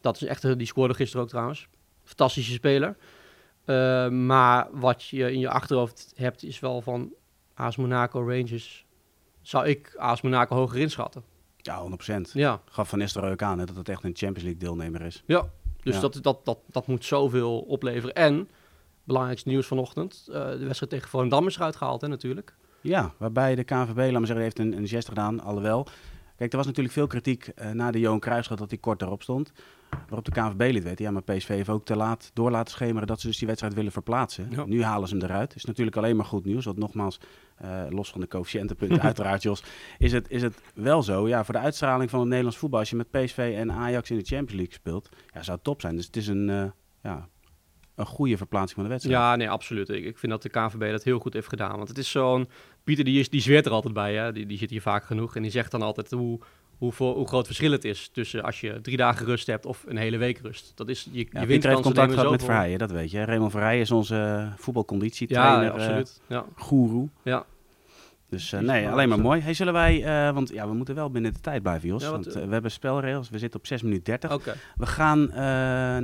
Dat 0.00 0.16
is 0.16 0.22
echt, 0.24 0.58
die 0.58 0.66
scoorde 0.66 0.94
gisteren 0.94 1.22
ook 1.22 1.28
trouwens. 1.28 1.68
Fantastische 2.04 2.52
speler. 2.52 2.96
Uh, 3.66 4.08
maar 4.08 4.68
wat 4.72 5.04
je 5.04 5.32
in 5.32 5.38
je 5.38 5.48
achterhoofd 5.48 6.12
hebt 6.16 6.42
is 6.42 6.60
wel 6.60 6.80
van 6.80 7.12
AS 7.54 7.76
Monaco 7.76 8.18
Rangers. 8.18 8.86
Zou 9.40 9.66
ik 9.66 9.94
AS 9.96 10.20
Monaco 10.20 10.56
hoger 10.56 10.78
inschatten? 10.78 11.22
Ja, 11.56 11.90
100%. 12.18 12.20
Ja. 12.32 12.62
Gaf 12.70 12.88
Van 12.88 12.98
Nistelrooy 12.98 13.32
ook 13.32 13.42
aan 13.42 13.58
hè, 13.58 13.64
dat 13.64 13.76
het 13.76 13.88
echt 13.88 14.04
een 14.04 14.16
Champions 14.16 14.42
League 14.42 14.60
deelnemer 14.60 15.00
is. 15.02 15.22
Ja, 15.26 15.50
dus 15.82 15.94
Ja. 15.94 16.00
Dat, 16.00 16.18
dat, 16.22 16.44
dat, 16.44 16.58
dat 16.66 16.86
moet 16.86 17.04
zoveel 17.04 17.60
opleveren. 17.60 18.14
En, 18.14 18.48
belangrijkste 19.04 19.48
nieuws 19.48 19.66
vanochtend, 19.66 20.26
eh, 20.28 20.50
de 20.50 20.64
wedstrijd 20.64 20.92
tegen 20.92 21.08
Volendam 21.08 21.46
is 21.46 21.56
eruit 21.56 21.76
gehaald 21.76 22.00
hè, 22.00 22.08
natuurlijk. 22.08 22.56
Ja, 22.82 23.12
waarbij 23.18 23.54
de 23.54 23.64
KNVB, 23.64 23.96
laat 23.96 24.12
maar 24.12 24.26
zeggen, 24.26 24.44
heeft 24.44 24.58
een, 24.58 24.76
een 24.76 24.88
gest 24.88 25.08
gedaan, 25.08 25.40
alhoewel. 25.40 25.86
Kijk, 26.36 26.50
er 26.50 26.56
was 26.56 26.66
natuurlijk 26.66 26.94
veel 26.94 27.06
kritiek 27.06 27.46
eh, 27.46 27.70
na 27.70 27.90
de 27.90 27.98
Johan 28.00 28.20
Cruijffschap 28.20 28.58
dat 28.58 28.70
hij 28.70 28.78
kort 28.78 29.02
erop 29.02 29.22
stond. 29.22 29.52
Waarop 29.90 30.24
de 30.24 30.30
KNVB 30.30 30.72
liet 30.72 30.82
weten, 30.82 31.04
ja, 31.04 31.10
maar 31.10 31.22
PSV 31.22 31.48
heeft 31.48 31.68
ook 31.68 31.84
te 31.84 31.96
laat 31.96 32.30
door 32.34 32.50
laten 32.50 32.72
schemeren 32.72 33.06
dat 33.06 33.20
ze 33.20 33.26
dus 33.26 33.38
die 33.38 33.46
wedstrijd 33.46 33.74
willen 33.74 33.92
verplaatsen. 33.92 34.46
Ja. 34.50 34.64
Nu 34.64 34.82
halen 34.82 35.08
ze 35.08 35.16
hem 35.16 35.24
eruit. 35.24 35.54
Is 35.54 35.64
natuurlijk 35.64 35.96
alleen 35.96 36.16
maar 36.16 36.24
goed 36.24 36.44
nieuws, 36.44 36.64
want 36.64 36.78
nogmaals, 36.78 37.20
eh, 37.56 37.82
los 37.88 38.10
van 38.10 38.20
de 38.20 38.28
coëfficiëntenpunten 38.28 39.00
uiteraard, 39.10 39.42
Jos, 39.42 39.64
is 39.98 40.12
het, 40.12 40.30
is 40.30 40.42
het 40.42 40.60
wel 40.74 41.02
zo. 41.02 41.28
Ja, 41.28 41.44
voor 41.44 41.54
de 41.54 41.60
uitstraling 41.60 42.10
van 42.10 42.18
het 42.18 42.28
Nederlands 42.28 42.58
voetbal, 42.58 42.78
als 42.78 42.90
je 42.90 42.96
met 42.96 43.10
PSV 43.10 43.54
en 43.56 43.72
Ajax 43.72 44.10
in 44.10 44.18
de 44.18 44.24
Champions 44.24 44.52
League 44.52 44.74
speelt, 44.74 45.08
ja, 45.34 45.42
zou 45.42 45.56
het 45.56 45.64
top 45.64 45.80
zijn. 45.80 45.96
Dus 45.96 46.06
het 46.06 46.16
is 46.16 46.26
een, 46.26 46.50
eh, 46.50 46.64
ja, 47.02 47.28
een 47.94 48.06
goede 48.06 48.36
verplaatsing 48.36 48.74
van 48.74 48.82
de 48.82 48.88
wedstrijd. 48.88 49.18
Ja, 49.18 49.36
nee, 49.36 49.50
absoluut. 49.50 49.88
Ik, 49.88 50.04
ik 50.04 50.18
vind 50.18 50.32
dat 50.32 50.42
de 50.42 50.48
KNVB 50.48 50.90
dat 50.90 51.02
heel 51.02 51.18
goed 51.18 51.32
heeft 51.32 51.48
gedaan. 51.48 51.76
Want 51.76 51.88
het 51.88 51.98
is 51.98 52.10
zo'n... 52.10 52.48
Pieter, 52.84 53.04
die, 53.04 53.20
is, 53.20 53.30
die 53.30 53.40
zweert 53.40 53.66
er 53.66 53.72
altijd 53.72 53.94
bij, 53.94 54.14
hè. 54.14 54.32
Die, 54.32 54.46
die 54.46 54.58
zit 54.58 54.70
hier 54.70 54.82
vaak 54.82 55.04
genoeg. 55.04 55.36
En 55.36 55.42
die 55.42 55.50
zegt 55.50 55.70
dan 55.70 55.82
altijd 55.82 56.10
hoe, 56.10 56.38
hoe, 56.78 56.92
hoe 57.12 57.26
groot 57.26 57.46
verschil 57.46 57.72
het 57.72 57.84
is 57.84 58.10
tussen 58.12 58.42
als 58.42 58.60
je 58.60 58.80
drie 58.80 58.96
dagen 58.96 59.26
rust 59.26 59.46
hebt 59.46 59.66
of 59.66 59.84
een 59.86 59.96
hele 59.96 60.16
week 60.16 60.38
rust. 60.38 60.72
Dat 60.74 60.88
is, 60.88 61.08
je, 61.10 61.18
je 61.18 61.24
Ja, 61.24 61.32
wint 61.32 61.48
Pieter 61.48 61.70
heeft 61.70 61.82
contact 61.82 62.12
gehad 62.12 62.30
met. 62.30 62.44
Verheijen, 62.44 62.78
dat 62.78 62.90
weet 62.90 63.10
je. 63.10 63.24
Raymond 63.24 63.50
Verheijen 63.50 63.80
is 63.82 63.90
onze 63.90 64.14
eh, 64.14 64.20
Ja, 64.20 64.54
voetbalconditietrainer, 64.56 65.64
ja, 65.64 65.68
eh, 65.68 65.74
absoluut. 65.74 66.20
Ja, 66.26 66.44
goeroe. 66.56 67.08
ja. 67.22 67.44
Dus 68.28 68.52
eh, 68.52 68.60
nee, 68.60 68.88
alleen 68.88 69.08
maar 69.08 69.20
mooi. 69.20 69.40
Hey, 69.40 69.54
zullen 69.54 69.72
wij, 69.72 70.02
want 70.34 70.48
ja, 70.48 70.68
we 70.68 70.74
moeten 70.74 70.94
wel 70.94 71.10
binnen 71.10 71.32
de 71.32 71.40
tijd 71.40 71.62
blijven, 71.62 71.88
Jos. 71.88 72.02
Ja, 72.02 72.10
want 72.10 72.26
we 72.26 72.46
hebben 72.48 72.70
spelregels, 72.70 73.30
we 73.30 73.38
zitten 73.38 73.60
op 73.60 73.66
6 73.66 73.82
minuten 73.82 74.04
30. 74.04 74.32
Oké. 74.32 74.54
We 74.76 74.86
gaan 74.86 75.30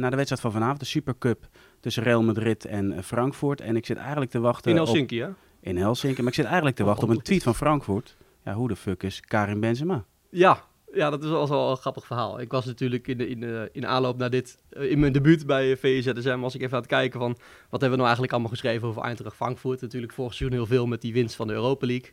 naar 0.01 0.11
de 0.11 0.17
wedstrijd 0.17 0.41
van 0.41 0.53
vanavond, 0.53 0.81
de 0.81 0.87
Supercup 0.87 1.49
tussen 1.81 2.03
Real 2.03 2.23
Madrid 2.23 2.65
en 2.65 3.05
Frankfurt. 3.05 3.61
En 3.61 3.77
ik 3.77 3.87
zit 3.87 3.97
eigenlijk 3.97 4.31
te 4.31 4.41
wachten 4.41 4.71
In 4.71 4.77
Helsinki, 4.77 5.21
hè? 5.21 5.29
In 5.69 5.77
Helsinki. 5.77 6.19
Maar 6.19 6.31
ik 6.31 6.35
zit 6.35 6.45
eigenlijk 6.45 6.77
te 6.77 6.85
wachten 6.85 7.09
op 7.09 7.15
een 7.15 7.23
tweet 7.23 7.43
van 7.43 7.55
Frankfurt. 7.55 8.17
Ja, 8.45 8.55
hoe 8.55 8.69
de 8.69 8.77
fuck 8.77 9.03
is 9.03 9.21
Karim 9.21 9.61
Benzema? 9.61 10.05
Ja, 10.31 10.65
ja, 10.93 11.11
dat 11.11 11.23
is 11.23 11.31
wel, 11.31 11.49
wel 11.49 11.71
een 11.71 11.77
grappig 11.77 12.07
verhaal. 12.07 12.41
Ik 12.41 12.51
was 12.51 12.65
natuurlijk 12.65 13.07
in, 13.07 13.19
de, 13.19 13.29
in, 13.29 13.41
de, 13.41 13.69
in 13.73 13.87
aanloop 13.87 14.19
naar 14.19 14.31
dit, 14.31 14.63
eh, 14.71 14.91
in 14.91 14.99
mijn 15.01 15.13
debuut 15.13 15.47
bij 15.47 15.77
VZSM, 15.77 16.39
was 16.39 16.55
ik 16.55 16.61
even 16.61 16.75
aan 16.75 16.83
het 16.83 16.91
kijken 16.91 17.21
van 17.21 17.37
wat 17.71 17.81
hebben 17.81 17.91
we 17.91 17.97
nou 17.97 18.03
eigenlijk 18.03 18.33
allemaal 18.33 18.51
geschreven 18.51 18.89
over 18.89 19.03
Eintracht 19.03 19.37
Frankfurt. 19.37 19.81
Natuurlijk 19.81 20.13
vorig 20.13 20.35
seizoen 20.35 20.59
heel 20.59 20.67
veel 20.67 20.87
met 20.87 21.01
die 21.01 21.13
winst 21.13 21.37
van 21.37 21.47
de 21.47 21.53
Europa 21.53 21.87
League. 21.87 22.13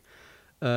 Eh, 0.58 0.68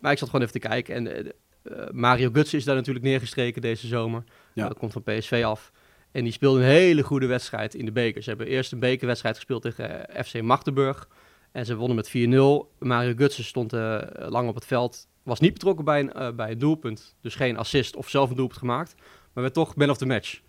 maar 0.00 0.12
ik 0.12 0.18
zat 0.18 0.28
gewoon 0.28 0.46
even 0.46 0.60
te 0.60 0.68
kijken 0.68 0.94
en 0.94 1.06
eh, 1.06 1.32
eh, 1.62 1.90
Mario 1.90 2.30
Götze 2.30 2.54
is 2.54 2.64
daar 2.64 2.74
natuurlijk 2.74 3.04
neergestreken 3.04 3.62
deze 3.62 3.86
zomer. 3.86 4.24
Ja. 4.52 4.68
Dat 4.68 4.78
komt 4.78 4.92
van 4.92 5.02
PSV 5.02 5.42
af. 5.44 5.72
En 6.10 6.24
die 6.24 6.32
speelde 6.32 6.58
een 6.58 6.66
hele 6.66 7.02
goede 7.02 7.26
wedstrijd 7.26 7.74
in 7.74 7.84
de 7.84 7.92
beker. 7.92 8.22
Ze 8.22 8.28
hebben 8.28 8.46
eerst 8.46 8.72
een 8.72 8.78
bekerwedstrijd 8.78 9.36
gespeeld 9.36 9.62
tegen 9.62 10.08
eh, 10.08 10.24
FC 10.24 10.42
Magdeburg. 10.42 11.08
En 11.52 11.66
ze 11.66 11.76
wonnen 11.76 11.96
met 11.96 12.08
4-0. 12.08 12.12
Mario 12.78 13.12
Götze 13.12 13.42
stond 13.42 13.72
eh, 13.72 14.02
lang 14.28 14.48
op 14.48 14.54
het 14.54 14.66
veld. 14.66 15.08
Was 15.22 15.40
niet 15.40 15.52
betrokken 15.52 15.84
bij 15.84 16.00
een, 16.00 16.12
eh, 16.12 16.32
bij 16.32 16.56
doelpunt. 16.56 17.16
Dus 17.20 17.34
geen 17.34 17.56
assist 17.56 17.96
of 17.96 18.08
zelf 18.08 18.30
een 18.30 18.36
doelpunt 18.36 18.58
gemaakt. 18.58 18.94
Maar 19.32 19.42
werd 19.42 19.54
toch 19.54 19.76
man 19.76 19.90
of 19.90 19.96
the 19.96 20.06
match. 20.06 20.40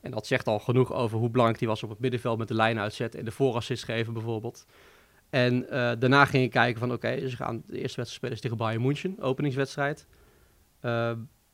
En 0.00 0.10
dat 0.10 0.26
zegt 0.26 0.46
al 0.46 0.58
genoeg 0.58 0.92
over 0.92 1.18
hoe 1.18 1.30
belangrijk 1.30 1.60
hij 1.60 1.68
was 1.68 1.82
op 1.82 1.90
het 1.90 1.98
middenveld 1.98 2.38
met 2.38 2.48
de 2.48 2.54
lijn 2.54 2.78
uitzetten. 2.78 3.18
En 3.18 3.24
de 3.24 3.30
voorassist 3.30 3.84
geven 3.84 4.12
bijvoorbeeld. 4.12 4.66
En 5.30 5.68
eh, 5.68 5.92
daarna 5.98 6.24
ging 6.24 6.44
ik 6.44 6.50
kijken 6.50 6.80
van 6.80 6.92
oké, 6.92 7.28
ze 7.28 7.36
gaan 7.36 7.62
de 7.66 7.78
eerste 7.78 7.96
wedstrijd 7.96 8.08
spelen 8.08 8.40
tegen 8.40 8.56
Bayern 8.56 8.82
München. 8.82 9.16
Openingswedstrijd. 9.20 10.06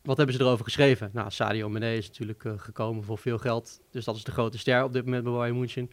Wat 0.02 0.16
hebben 0.16 0.34
ze 0.34 0.40
erover 0.40 0.64
geschreven? 0.64 1.10
Nou, 1.12 1.31
Sadio 1.31 1.69
Mane 1.69 1.96
is 1.96 2.08
natuurlijk 2.08 2.44
gekomen 2.56 3.04
voor 3.04 3.19
veel 3.19 3.38
geld. 3.38 3.81
Dus 3.90 4.04
dat 4.04 4.16
is 4.16 4.25
de 4.25 4.32
grote 4.32 4.58
ster 4.58 4.84
op 4.84 4.93
dit 4.93 5.04
moment 5.04 5.25
bij 5.25 5.32
Bayern 5.32 5.58
München. 5.58 5.90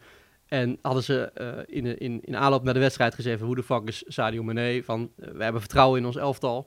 En 0.50 0.78
hadden 0.82 1.02
ze 1.02 1.30
eh, 1.34 1.76
in, 1.76 1.98
in, 1.98 2.20
in 2.24 2.36
aanloop 2.36 2.62
naar 2.62 2.74
de 2.74 2.80
wedstrijd 2.80 3.14
gezegd... 3.14 3.40
hoe 3.40 3.54
de 3.54 3.62
fuck 3.62 3.88
is 3.88 4.04
Sadio 4.06 4.42
Mane? 4.42 4.82
Van, 4.84 5.10
eh, 5.16 5.30
we 5.30 5.42
hebben 5.42 5.60
vertrouwen 5.60 6.00
in 6.00 6.06
ons 6.06 6.16
elftal. 6.16 6.66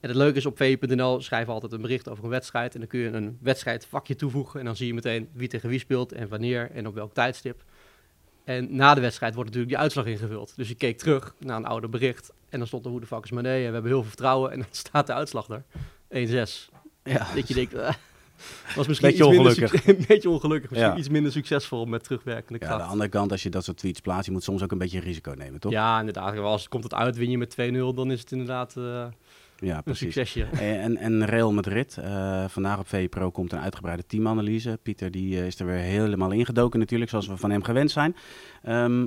En 0.00 0.08
het 0.08 0.16
leuke 0.16 0.36
is, 0.36 0.46
op 0.46 0.56
VE.nl 0.56 1.20
schrijven 1.20 1.46
we 1.48 1.52
altijd 1.52 1.72
een 1.72 1.80
bericht 1.80 2.08
over 2.08 2.24
een 2.24 2.30
wedstrijd. 2.30 2.74
En 2.74 2.80
dan 2.80 2.88
kun 2.88 3.00
je 3.00 3.08
een 3.08 3.38
wedstrijdvakje 3.40 4.16
toevoegen. 4.16 4.60
En 4.60 4.66
dan 4.66 4.76
zie 4.76 4.86
je 4.86 4.94
meteen 4.94 5.28
wie 5.32 5.48
tegen 5.48 5.68
wie 5.68 5.78
speelt 5.78 6.12
en 6.12 6.28
wanneer 6.28 6.70
en 6.70 6.86
op 6.86 6.94
welk 6.94 7.14
tijdstip. 7.14 7.64
En 8.44 8.76
na 8.76 8.94
de 8.94 9.00
wedstrijd 9.00 9.34
wordt 9.34 9.48
natuurlijk 9.48 9.74
die 9.74 9.82
uitslag 9.82 10.06
ingevuld. 10.06 10.56
Dus 10.56 10.70
ik 10.70 10.78
keek 10.78 10.98
terug 10.98 11.34
naar 11.38 11.56
een 11.56 11.66
ouder 11.66 11.90
bericht. 11.90 12.32
En 12.48 12.58
dan 12.58 12.66
stond 12.66 12.84
er 12.84 12.90
hoe 12.90 13.00
de 13.00 13.06
fuck 13.06 13.24
is 13.24 13.30
Mane? 13.30 13.48
En 13.48 13.56
we 13.56 13.62
hebben 13.62 13.90
heel 13.90 14.00
veel 14.00 14.08
vertrouwen. 14.08 14.50
En 14.50 14.58
dan 14.58 14.68
staat 14.86 15.06
de 15.06 15.12
uitslag 15.14 15.48
er. 15.48 15.62
1-6. 16.48 16.70
Ja, 17.02 17.26
Dat 17.34 17.48
je 17.48 17.54
denkt, 17.54 17.74
was 18.76 18.86
misschien 18.86 19.08
Beetje 19.08 19.24
iets 19.24 19.36
minder 19.36 19.52
ongelukkig. 19.52 19.86
een 19.96 20.04
beetje 20.08 20.30
ongelukkig. 20.30 20.70
Misschien 20.70 20.90
Ja. 20.92 20.96
iets 20.98 21.08
minder 21.08 21.32
succesvol 21.32 21.84
met 21.84 22.04
terugwerkende 22.04 22.58
ja, 22.60 22.66
kracht. 22.66 22.72
aan 22.80 22.86
de 22.86 22.92
andere 22.92 23.10
kant, 23.10 23.30
als 23.30 23.42
je 23.42 23.48
dat 23.50 23.64
soort 23.64 23.76
tweets 23.76 24.00
plaatst, 24.00 24.26
je 24.26 24.32
moet 24.32 24.42
soms 24.42 24.62
ook 24.62 24.72
een 24.72 24.78
beetje 24.78 25.00
risico 25.00 25.32
nemen, 25.36 25.60
toch? 25.60 25.72
Ja, 25.72 25.98
inderdaad. 25.98 26.38
Als 26.38 26.60
het 26.60 26.70
komt 26.70 26.84
het 26.84 26.94
uit, 26.94 27.16
win 27.16 27.30
je 27.30 27.38
met 27.38 27.56
2-0, 27.60 27.94
dan 27.94 28.10
is 28.10 28.20
het 28.20 28.32
inderdaad 28.32 28.76
eh, 28.76 29.04
Ja, 29.58 29.76
een 29.76 29.82
precies. 29.82 30.14
succesje. 30.14 30.44
En, 30.84 30.96
en 30.96 31.24
Real 31.24 31.52
Madrid, 31.52 31.96
eh, 31.96 32.44
vandaag 32.48 32.78
op 32.78 32.88
VPRO 32.88 33.30
komt 33.30 33.52
een 33.52 33.60
uitgebreide 33.60 34.06
teamanalyse. 34.06 34.78
Pieter 34.82 35.10
die, 35.10 35.38
eh, 35.38 35.46
is 35.46 35.60
er 35.60 35.66
weer 35.66 35.76
helemaal 35.76 36.30
ingedoken 36.30 36.78
natuurlijk, 36.78 37.10
zoals 37.10 37.26
we 37.26 37.36
van 37.36 37.50
hem 37.50 37.62
gewend 37.62 37.90
zijn. 37.90 38.16
Ehm, 38.62 39.02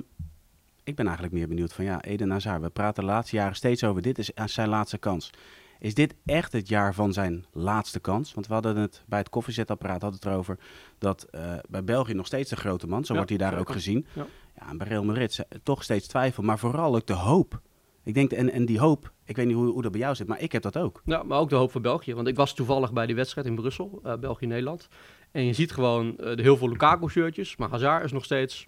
ik 0.83 0.95
ben 0.95 1.05
eigenlijk 1.05 1.35
meer 1.35 1.47
benieuwd 1.47 1.73
van 1.73 1.85
ja, 1.85 2.01
Eden 2.01 2.29
Hazard. 2.31 2.61
We 2.61 2.69
praten 2.69 3.03
de 3.03 3.09
laatste 3.09 3.35
jaren 3.35 3.55
steeds 3.55 3.83
over 3.83 4.01
dit 4.01 4.17
is 4.17 4.31
zijn 4.45 4.69
laatste 4.69 4.97
kans. 4.97 5.29
Is 5.79 5.93
dit 5.93 6.15
echt 6.25 6.51
het 6.51 6.67
jaar 6.67 6.93
van 6.93 7.13
zijn 7.13 7.45
laatste 7.51 7.99
kans? 7.99 8.33
Want 8.33 8.47
we 8.47 8.53
hadden 8.53 8.77
het 8.77 9.03
bij 9.07 9.19
het 9.19 9.29
koffiezetapparaat 9.29 10.01
hadden 10.01 10.19
het 10.19 10.29
erover 10.29 10.59
dat 10.97 11.23
eh, 11.23 11.53
bij 11.69 11.83
België 11.83 12.13
nog 12.13 12.25
steeds 12.25 12.49
de 12.49 12.55
grote 12.55 12.87
man, 12.87 13.05
zo 13.05 13.13
Ja, 13.13 13.19
wordt 13.19 13.29
hij 13.29 13.49
daar 13.49 13.59
ook 13.59 13.71
gezien. 13.71 14.05
Ja. 14.13 14.25
Ja, 14.59 14.69
en 14.69 14.77
bij 14.77 14.87
Real 14.87 15.03
Madrid 15.03 15.45
toch 15.63 15.83
steeds 15.83 16.07
twijfel, 16.07 16.43
maar 16.43 16.59
vooral 16.59 16.95
ook 16.95 17.05
de 17.05 17.13
hoop. 17.13 17.61
Ik 18.03 18.13
denk, 18.13 18.31
en, 18.31 18.51
en 18.51 18.65
die 18.65 18.79
hoop, 18.79 19.11
ik 19.23 19.35
weet 19.35 19.45
niet 19.45 19.55
hoe, 19.55 19.71
hoe 19.71 19.81
dat 19.81 19.91
bij 19.91 20.01
jou 20.01 20.15
zit, 20.15 20.27
maar 20.27 20.41
ik 20.41 20.51
heb 20.51 20.61
dat 20.61 20.77
ook. 20.77 21.01
Ja, 21.05 21.23
maar 21.23 21.39
ook 21.39 21.49
de 21.49 21.55
hoop 21.55 21.71
voor 21.71 21.81
België. 21.81 22.13
Want 22.13 22.27
ik 22.27 22.35
was 22.35 22.53
toevallig 22.53 22.93
bij 22.93 23.05
die 23.05 23.15
wedstrijd 23.15 23.47
in 23.47 23.55
Brussel, 23.55 23.99
eh, 24.03 24.17
België-Nederland. 24.17 24.87
En 25.31 25.45
je 25.45 25.53
ziet 25.53 25.71
gewoon 25.71 26.17
eh, 26.17 26.35
de 26.35 26.41
heel 26.41 26.57
veel 26.57 26.69
Lukaku-shirtjes. 26.69 27.55
Maar 27.55 27.69
Hazard 27.69 28.03
is 28.03 28.11
nog 28.11 28.23
steeds 28.23 28.67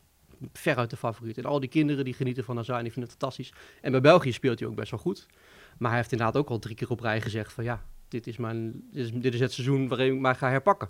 veruit 0.53 0.89
de 0.89 0.97
favoriet. 0.97 1.37
En 1.37 1.45
al 1.45 1.59
die 1.59 1.69
kinderen 1.69 2.05
die 2.05 2.13
genieten 2.13 2.43
van 2.43 2.55
Hazard, 2.55 2.81
die 2.81 2.91
vinden 2.91 3.11
het 3.11 3.19
fantastisch. 3.19 3.53
En 3.81 3.91
bij 3.91 4.01
België 4.01 4.31
speelt 4.31 4.59
hij 4.59 4.67
ook 4.67 4.75
best 4.75 4.91
wel 4.91 4.99
goed. 4.99 5.27
Maar 5.77 5.89
hij 5.89 5.99
heeft 5.99 6.11
inderdaad 6.11 6.37
ook 6.37 6.49
al 6.49 6.59
drie 6.59 6.75
keer 6.75 6.89
op 6.89 6.99
rij 6.99 7.21
gezegd 7.21 7.53
van... 7.53 7.63
ja, 7.63 7.85
dit 8.07 8.27
is, 8.27 8.37
mijn, 8.37 8.83
dit 8.91 9.05
is, 9.05 9.11
dit 9.11 9.33
is 9.33 9.39
het 9.39 9.53
seizoen 9.53 9.87
waarin 9.87 10.13
ik 10.13 10.19
mij 10.19 10.35
ga 10.35 10.49
herpakken. 10.49 10.89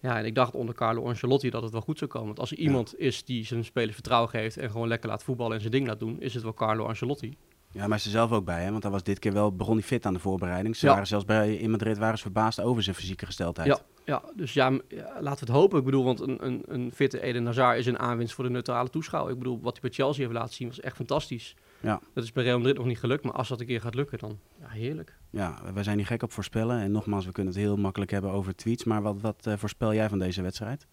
Ja, 0.00 0.18
en 0.18 0.24
ik 0.24 0.34
dacht 0.34 0.54
onder 0.54 0.74
Carlo 0.74 1.04
Ancelotti 1.04 1.50
dat 1.50 1.62
het 1.62 1.72
wel 1.72 1.80
goed 1.80 1.98
zou 1.98 2.10
komen. 2.10 2.26
Want 2.26 2.38
als 2.38 2.50
er 2.50 2.58
iemand 2.58 2.98
is 2.98 3.24
die 3.24 3.44
zijn 3.44 3.64
spelers 3.64 3.94
vertrouwen 3.94 4.30
geeft... 4.30 4.56
en 4.56 4.70
gewoon 4.70 4.88
lekker 4.88 5.08
laat 5.08 5.22
voetballen 5.22 5.54
en 5.54 5.60
zijn 5.60 5.72
ding 5.72 5.86
laat 5.86 5.98
doen... 5.98 6.20
is 6.20 6.34
het 6.34 6.42
wel 6.42 6.54
Carlo 6.54 6.84
Ancelotti. 6.84 7.36
Ja, 7.70 7.86
maar 7.86 8.00
ze 8.00 8.10
zelf 8.10 8.32
ook 8.32 8.44
bij, 8.44 8.64
hè? 8.64 8.70
want 8.70 8.82
hij 8.82 8.92
was 8.92 9.02
dit 9.02 9.18
keer 9.18 9.32
wel, 9.32 9.52
begon 9.56 9.74
hij 9.76 9.82
fit 9.84 10.06
aan 10.06 10.12
de 10.12 10.18
voorbereiding. 10.18 10.76
Ze 10.76 10.86
Ja. 10.86 10.92
waren 10.92 11.06
zelfs 11.06 11.24
bij, 11.24 11.54
in 11.54 11.70
Madrid 11.70 11.98
waren 11.98 12.16
ze 12.16 12.22
verbaasd 12.22 12.60
over 12.60 12.82
zijn 12.82 12.96
fysieke 12.96 13.26
gesteldheid. 13.26 13.68
Ja, 13.68 13.78
ja, 14.04 14.22
dus 14.36 14.52
ja, 14.52 14.70
laten 14.70 15.22
we 15.22 15.28
het 15.28 15.48
hopen. 15.48 15.78
Ik 15.78 15.84
bedoel, 15.84 16.04
want 16.04 16.20
een, 16.20 16.46
een, 16.46 16.62
een 16.66 16.92
fitte 16.94 17.20
Eden 17.20 17.46
Hazard 17.46 17.78
is 17.78 17.86
een 17.86 17.98
aanwinst 17.98 18.34
voor 18.34 18.44
de 18.44 18.50
neutrale 18.50 18.90
toeschouwer. 18.90 19.32
Ik 19.32 19.38
bedoel, 19.38 19.60
wat 19.60 19.72
hij 19.72 19.80
bij 19.80 19.90
Chelsea 19.90 20.22
heeft 20.22 20.38
laten 20.38 20.54
zien 20.54 20.68
was 20.68 20.80
echt 20.80 20.96
fantastisch. 20.96 21.54
Ja. 21.80 22.00
Dat 22.14 22.24
is 22.24 22.32
bij 22.32 22.44
Real 22.44 22.56
Madrid 22.58 22.76
nog 22.76 22.86
niet 22.86 22.98
gelukt, 22.98 23.24
maar 23.24 23.32
als 23.32 23.48
dat 23.48 23.60
een 23.60 23.66
keer 23.66 23.80
gaat 23.80 23.94
lukken, 23.94 24.18
dan 24.18 24.38
ja, 24.60 24.68
heerlijk. 24.68 25.16
Ja, 25.30 25.58
wij 25.74 25.82
zijn 25.82 25.96
niet 25.96 26.06
gek 26.06 26.22
op 26.22 26.32
voorspellen. 26.32 26.78
En 26.80 26.92
nogmaals, 26.92 27.26
we 27.26 27.32
kunnen 27.32 27.52
het 27.52 27.62
heel 27.62 27.76
makkelijk 27.76 28.10
hebben 28.10 28.30
over 28.30 28.54
tweets. 28.54 28.84
Maar 28.84 29.02
wat, 29.02 29.20
wat 29.20 29.46
eh, 29.46 29.52
voorspel 29.56 29.94
jij 29.94 30.08
van 30.08 30.18
deze 30.18 30.42
wedstrijd? 30.42 30.86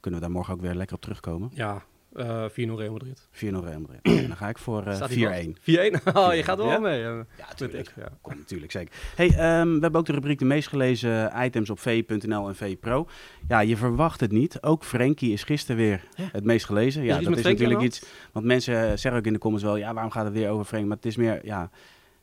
Kunnen 0.00 0.20
we 0.20 0.26
daar 0.26 0.34
morgen 0.34 0.54
ook 0.54 0.60
weer 0.60 0.74
lekker 0.74 0.96
op 0.96 1.02
terugkomen? 1.02 1.50
Ja, 1.54 1.82
4-0 2.12 2.18
Real 2.54 2.92
Madrid. 2.92 3.28
4-0 3.32 3.38
Real 3.38 3.80
Madrid. 3.80 4.00
ja, 4.22 4.26
dan 4.26 4.36
ga 4.36 4.48
ik 4.48 4.58
voor 4.58 4.86
uh, 4.86 5.00
4-1. 5.00 5.04
4-1? 5.04 6.12
Oh, 6.14 6.34
je 6.34 6.42
gaat 6.42 6.58
er 6.58 6.66
wel 6.66 6.80
mee. 6.80 7.00
Ja, 7.00 7.24
natuurlijk. 7.48 7.92
Ja. 7.96 8.08
Komt 8.20 8.38
natuurlijk, 8.38 8.72
zeker. 8.72 8.94
Hey, 9.16 9.60
um, 9.60 9.74
we 9.74 9.80
hebben 9.80 10.00
ook 10.00 10.06
de 10.06 10.12
rubriek 10.12 10.38
de 10.38 10.44
meest 10.44 10.68
gelezen 10.68 11.32
items 11.36 11.70
op 11.70 11.78
v.nl 11.78 12.48
en 12.48 12.54
V-Pro. 12.54 13.08
Ja, 13.48 13.60
je 13.60 13.76
verwacht 13.76 14.20
het 14.20 14.32
niet. 14.32 14.62
Ook 14.62 14.84
Frenkie 14.84 15.32
is 15.32 15.42
gisteren 15.42 15.76
weer 15.76 16.04
het 16.32 16.44
meest 16.44 16.66
gelezen. 16.66 17.02
Ja, 17.02 17.20
dat 17.20 17.36
is 17.36 17.44
natuurlijk 17.44 17.80
iets... 17.80 18.04
Want 18.32 18.46
mensen 18.46 18.98
zeggen 18.98 19.20
ook 19.20 19.26
in 19.26 19.32
de 19.32 19.38
comments 19.38 19.66
wel, 19.66 19.76
ja, 19.76 19.92
waarom 19.92 20.12
gaat 20.12 20.24
het 20.24 20.34
weer 20.34 20.48
over 20.48 20.64
Frenkie? 20.64 20.88
Maar 20.88 20.96
het 20.96 21.06
is 21.06 21.16
meer, 21.16 21.40
ja... 21.44 21.70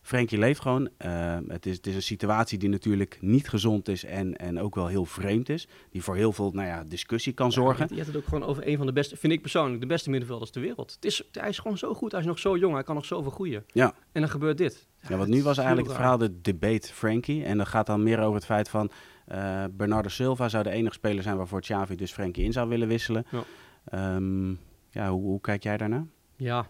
Frenkie 0.02 0.38
leeft 0.38 0.62
gewoon. 0.62 0.90
Uh, 1.06 1.38
het, 1.48 1.66
is, 1.66 1.76
het 1.76 1.88
is 1.88 1.96
een 1.96 2.02
situatie 2.02 2.58
die 2.58 2.70
natuurlijk 2.70 3.18
niet 3.22 3.50
gezond 3.50 3.88
is 3.88 4.06
en, 4.06 4.38
en 4.38 4.60
ook 4.60 4.76
wel 4.76 4.88
heel 4.88 5.06
vreemd 5.06 5.50
is. 5.50 5.68
Die 5.90 6.04
voor 6.04 6.16
heel 6.16 6.32
veel 6.32 6.52
nou 6.52 6.68
ja, 6.68 6.84
discussie 6.84 7.34
kan 7.34 7.52
zorgen. 7.52 7.88
je 7.90 7.96
hebt 7.96 8.08
het 8.08 8.18
ook 8.18 8.24
gewoon 8.24 8.44
over 8.44 8.68
een 8.68 8.78
van 8.78 8.86
de 8.86 8.94
beste, 8.94 9.18
vind 9.18 9.34
ik 9.34 9.42
persoonlijk, 9.42 9.82
de 9.82 9.88
beste 9.88 10.10
middenvelders 10.10 10.52
ter 10.52 10.62
wereld. 10.62 10.94
Het 10.94 11.06
is, 11.06 11.24
hij 11.32 11.50
is 11.50 11.60
gewoon 11.60 11.78
zo 11.78 11.94
goed. 11.94 12.12
Hij 12.12 12.20
is 12.20 12.26
nog 12.26 12.40
zo 12.40 12.58
jong. 12.58 12.74
Hij 12.74 12.84
kan 12.84 12.96
nog 12.96 13.06
zoveel 13.06 13.32
groeien. 13.32 13.64
Ja. 13.68 13.94
En 14.12 14.22
dan 14.22 14.30
gebeurt 14.30 14.58
dit. 14.58 14.88
Ja, 15.08 15.18
want 15.18 15.30
nu 15.30 15.44
was 15.44 15.58
eigenlijk 15.58 15.88
het 15.88 15.96
verhaal 15.96 16.18
de 16.18 16.42
debate 16.42 16.94
Frankie. 16.94 17.44
En 17.44 17.58
dat 17.58 17.68
gaat 17.68 17.86
dan 17.86 18.04
meer 18.04 18.20
over 18.20 18.36
het 18.36 18.46
feit 18.46 18.70
van 18.70 18.92
uh, 19.32 19.64
Bernardo 19.72 20.10
Silva 20.10 20.50
zou 20.50 20.64
de 20.64 20.70
enige 20.70 20.94
speler 20.94 21.24
zijn 21.24 21.38
waarvoor 21.38 21.62
Xavi 21.62 21.96
dus 21.96 22.12
Frankie 22.12 22.44
in 22.44 22.52
zou 22.52 22.70
willen 22.70 22.88
wisselen. 22.88 23.26
Ja, 23.32 24.16
um, 24.16 24.60
ja 24.90 25.10
hoe, 25.10 25.22
hoe 25.22 25.42
kijk 25.42 25.64
jij 25.64 25.78
daarnaar? 25.78 26.06
Ja, 26.36 26.68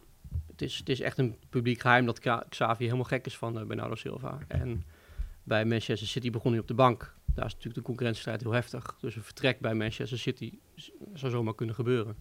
het 0.47 0.61
is, 0.61 0.77
het 0.77 0.89
is 0.89 0.99
echt 0.99 1.17
een 1.17 1.35
publiek 1.49 1.81
geheim 1.81 2.05
dat 2.05 2.19
Xavi 2.49 2.83
helemaal 2.83 3.03
gek 3.03 3.25
is 3.25 3.37
van 3.37 3.59
uh, 3.59 3.65
Bernardo 3.65 3.95
Silva. 3.95 4.37
En 4.47 4.83
bij 5.43 5.65
Manchester 5.65 6.07
City 6.07 6.29
begon 6.29 6.51
hij 6.51 6.61
op 6.61 6.67
de 6.67 6.73
bank. 6.73 7.13
Daar 7.25 7.45
is 7.45 7.51
natuurlijk 7.51 7.79
de 7.79 7.85
concurrentiestrijd 7.85 8.41
heel 8.41 8.51
heftig. 8.51 8.97
Dus 8.99 9.15
een 9.15 9.23
vertrek 9.23 9.59
bij 9.59 9.73
Manchester 9.73 10.19
City 10.19 10.53
zou 11.13 11.31
zomaar 11.31 11.55
kunnen 11.55 11.75
gebeuren. 11.75 12.15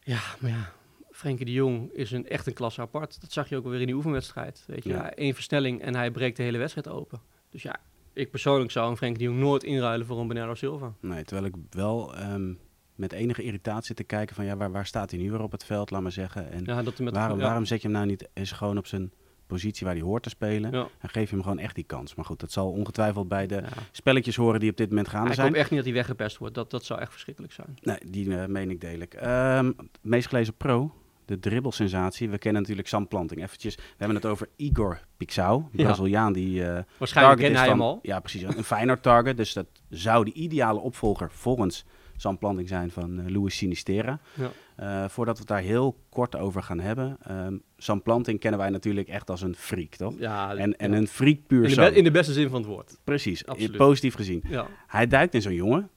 Ja, 0.00 0.20
maar 0.38 0.50
ja, 0.50 0.72
Frenkie 1.10 1.44
de 1.44 1.52
Jong 1.52 1.92
is 1.92 2.10
een, 2.10 2.28
echt 2.28 2.46
een 2.46 2.52
klasse 2.52 2.80
apart. 2.80 3.20
Dat 3.20 3.32
zag 3.32 3.48
je 3.48 3.56
ook 3.56 3.64
alweer 3.64 3.80
in 3.80 3.86
die 3.86 3.94
oefenwedstrijd. 3.94 4.64
Weet 4.66 4.84
je, 4.84 4.90
ja. 4.90 5.14
één 5.14 5.34
versnelling 5.34 5.82
en 5.82 5.94
hij 5.94 6.10
breekt 6.10 6.36
de 6.36 6.42
hele 6.42 6.58
wedstrijd 6.58 6.88
open. 6.88 7.20
Dus 7.50 7.62
ja, 7.62 7.80
ik 8.12 8.30
persoonlijk 8.30 8.70
zou 8.70 8.90
een 8.90 8.96
Frenkie 8.96 9.18
de 9.18 9.24
Jong 9.24 9.38
nooit 9.38 9.64
inruilen 9.64 10.06
voor 10.06 10.20
een 10.20 10.26
Bernardo 10.26 10.54
Silva. 10.54 10.92
Nee, 11.00 11.24
terwijl 11.24 11.46
ik 11.46 11.54
wel 11.70 12.16
ehm, 12.16 12.52
met 12.98 13.12
enige 13.12 13.42
irritatie 13.42 13.94
te 13.94 14.04
kijken 14.04 14.34
van 14.34 14.44
ja, 14.44 14.56
waar, 14.56 14.70
waar 14.70 14.86
staat 14.86 15.10
hij 15.10 15.20
nu 15.20 15.30
weer 15.30 15.42
op 15.42 15.52
het 15.52 15.64
veld, 15.64 15.90
laat 15.90 16.02
maar 16.02 16.12
zeggen. 16.12 16.50
En 16.50 16.64
ja, 16.64 16.82
dat 16.82 16.98
met 16.98 17.14
waarom, 17.14 17.38
waarom 17.38 17.64
zet 17.64 17.82
je 17.82 17.88
hem 17.88 17.96
nou 17.96 18.08
niet 18.08 18.28
eens 18.32 18.52
gewoon 18.52 18.78
op 18.78 18.86
zijn 18.86 19.12
positie 19.46 19.86
waar 19.86 19.94
hij 19.94 20.04
hoort 20.04 20.22
te 20.22 20.28
spelen. 20.28 20.72
En 20.72 21.08
geef 21.08 21.28
je 21.28 21.34
hem 21.34 21.42
gewoon 21.42 21.58
echt 21.58 21.74
die 21.74 21.84
kans. 21.84 22.14
Maar 22.14 22.24
goed, 22.24 22.40
dat 22.40 22.52
zal 22.52 22.70
ongetwijfeld 22.70 23.28
bij 23.28 23.46
de 23.46 23.62
spelletjes 23.90 24.36
horen 24.36 24.60
die 24.60 24.70
op 24.70 24.76
dit 24.76 24.88
moment 24.88 25.08
gaande 25.08 25.34
zijn. 25.34 25.46
Ik 25.46 25.52
hoop 25.52 25.62
echt 25.62 25.70
niet 25.70 25.78
dat 25.78 25.88
hij 25.88 25.98
weggepest 25.98 26.38
wordt. 26.38 26.54
Dat, 26.54 26.70
dat 26.70 26.84
zou 26.84 27.00
echt 27.00 27.10
verschrikkelijk 27.10 27.52
zijn. 27.52 27.78
Nee, 27.82 27.98
die 28.06 28.26
uh, 28.26 28.44
meen 28.44 28.70
ik 28.70 28.80
deel 28.80 29.00
ik. 29.00 29.14
Um, 29.22 29.76
meest 30.00 30.28
gelezen 30.28 30.54
pro, 30.54 30.94
de 31.24 31.38
dribbelsensatie. 31.38 32.28
We 32.30 32.38
kennen 32.38 32.60
natuurlijk 32.60 32.88
Sam 32.88 33.08
Planting. 33.08 33.42
Eventjes, 33.42 33.74
we 33.74 33.82
hebben 33.96 34.16
het 34.16 34.26
over 34.26 34.48
Igor 34.56 35.00
Pixau, 35.16 35.62
Braziliaan 35.72 36.32
die 36.32 36.60
uh, 36.60 36.78
Waarschijnlijk 36.98 37.40
ken 37.40 37.54
hij 37.54 37.68
hem 37.68 37.82
al. 37.82 37.98
Ja, 38.02 38.20
precies. 38.20 38.42
Een 38.42 38.64
fijner 38.64 39.00
target. 39.00 39.36
Dus 39.36 39.52
dat 39.52 39.66
zou 39.88 40.24
de 40.24 40.32
ideale 40.32 40.80
opvolger 40.80 41.30
volgens 41.30 41.84
zandplanting 42.20 42.68
zijn 42.68 42.90
van 42.90 43.20
uh, 43.20 43.26
Louis 43.26 43.56
Sinistera. 43.56 44.20
Ja. 44.34 44.50
Uh, 44.80 45.08
voordat 45.08 45.34
we 45.34 45.40
het 45.40 45.48
daar 45.48 45.60
heel 45.60 45.98
kort 46.08 46.36
over 46.36 46.62
gaan 46.62 46.80
hebben. 46.80 47.18
Um, 47.30 47.62
zandplanting 47.76 48.40
kennen 48.40 48.60
wij 48.60 48.70
natuurlijk 48.70 49.08
echt 49.08 49.30
als 49.30 49.42
een 49.42 49.54
freak, 49.54 49.94
toch? 49.94 50.14
Ja, 50.18 50.54
en, 50.54 50.76
en 50.76 50.92
een 50.92 51.08
freak 51.08 51.46
puur 51.46 51.64
in 51.64 51.74
de, 51.74 51.94
in 51.94 52.04
de, 52.04 52.10
beste 52.10 52.32
zin 52.32 52.48
van 52.48 52.58
het 52.58 52.68
woord. 52.68 52.98
Precies, 53.04 53.46
Absoluut. 53.46 53.76
positief 53.76 54.14
gezien. 54.14 54.42
Ja. 54.48 54.66
Hij 54.86 55.06
duikt 55.06 55.34
in 55.34 55.42
zo'n 55.42 55.54
jongen, 55.54 55.90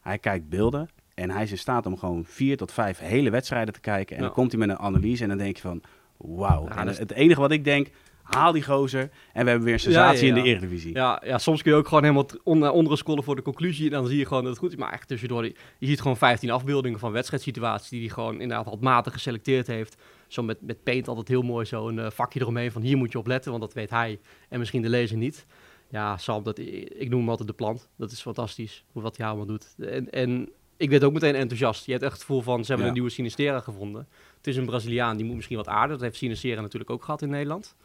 hij 0.00 0.18
kijkt 0.18 0.48
beelden 0.48 0.88
en 1.14 1.30
hij 1.30 1.42
is 1.42 1.50
in 1.50 1.58
staat 1.58 1.86
om 1.86 1.98
gewoon 1.98 2.24
vier 2.24 2.56
tot 2.56 2.72
vijf 2.72 2.98
hele 2.98 3.30
wedstrijden 3.30 3.74
te 3.74 3.80
kijken. 3.80 4.16
En 4.16 4.22
dan 4.22 4.32
komt 4.32 4.52
hij 4.52 4.60
met 4.60 4.68
een 4.68 4.78
analyse 4.78 5.22
en 5.22 5.28
dan 5.28 5.38
denk 5.38 5.56
je 5.56 5.62
van, 5.62 5.82
wauw. 6.16 6.68
en 6.68 6.86
het 6.86 7.12
enige 7.12 7.40
wat 7.40 7.50
ik 7.50 7.64
denk, 7.64 7.88
haal 8.22 8.52
die 8.52 8.62
gozer. 8.62 9.10
En 9.32 9.44
we 9.44 9.48
hebben 9.50 9.62
weer 9.62 9.72
een 9.72 9.80
sensatie 9.80 10.28
in 10.28 10.34
de 10.34 10.42
Eredivisie. 10.42 10.94
Ja, 10.94 11.22
ja, 11.24 11.38
soms 11.38 11.62
kun 11.62 11.72
je 11.72 11.78
ook 11.78 11.88
gewoon 11.88 12.02
helemaal 12.02 12.26
onder, 12.42 12.70
onder 12.70 12.98
scrollen 12.98 13.24
voor 13.24 13.36
de 13.36 13.42
conclusie. 13.42 13.84
En 13.84 13.90
dan 13.90 14.06
zie 14.06 14.18
je 14.18 14.26
gewoon 14.26 14.42
dat 14.42 14.52
het 14.52 14.60
goed 14.60 14.72
is. 14.72 14.76
Maar 14.76 14.92
echt 14.92 15.08
tussendoor, 15.08 15.44
je 15.44 15.86
ziet 15.86 16.00
gewoon 16.00 16.16
15 16.16 16.50
afbeeldingen 16.50 16.98
van 16.98 17.12
wedstrijdsituaties 17.12 17.88
die 17.88 18.00
hij 18.00 18.08
gewoon 18.08 18.40
inderdaad 18.40 18.64
wat 18.64 18.80
matig 18.80 19.12
geselecteerd 19.12 19.66
heeft. 19.66 19.96
Zo 20.28 20.42
met, 20.42 20.60
met 20.60 20.82
paint 20.82 21.08
altijd 21.08 21.28
heel 21.28 21.42
mooi 21.42 21.64
zo 21.64 21.88
een 21.88 21.98
uh, 21.98 22.10
vakje 22.10 22.40
eromheen 22.40 22.72
van 22.72 22.82
hier 22.82 22.96
moet 22.96 23.12
je 23.12 23.18
op 23.18 23.26
letten, 23.26 23.50
want 23.50 23.62
dat 23.62 23.74
weet 23.74 23.90
hij 23.90 24.20
en 24.48 24.58
misschien 24.58 24.82
de 24.82 24.88
lezer 24.88 25.16
niet. 25.16 25.46
Ja, 25.88 26.16
Sam, 26.16 26.42
dat, 26.42 26.58
ik 26.58 27.08
noem 27.08 27.20
hem 27.20 27.28
altijd 27.28 27.48
de 27.48 27.54
plant. 27.54 27.88
Dat 27.96 28.10
is 28.10 28.20
fantastisch, 28.20 28.84
wat 28.92 29.16
hij 29.16 29.26
allemaal 29.26 29.46
doet. 29.46 29.74
En, 29.78 30.10
en 30.10 30.48
ik 30.76 30.90
werd 30.90 31.04
ook 31.04 31.12
meteen 31.12 31.34
enthousiast. 31.34 31.86
Je 31.86 31.92
hebt 31.92 32.04
echt 32.04 32.12
het 32.12 32.20
gevoel 32.20 32.40
van, 32.40 32.64
ze 32.64 32.68
hebben 32.68 32.86
een 32.86 32.92
nieuwe 32.92 33.10
Sinistera 33.10 33.60
gevonden. 33.60 34.08
Het 34.36 34.46
is 34.46 34.56
een 34.56 34.66
Braziliaan, 34.66 35.16
die 35.16 35.26
moet 35.26 35.34
misschien 35.34 35.56
wat 35.56 35.68
aarden. 35.68 35.90
Dat 35.90 36.00
heeft 36.00 36.16
Sinistera 36.16 36.60
natuurlijk 36.60 36.90
ook 36.90 37.04
gehad 37.04 37.22
in 37.22 37.28
Nederland. 37.28 37.76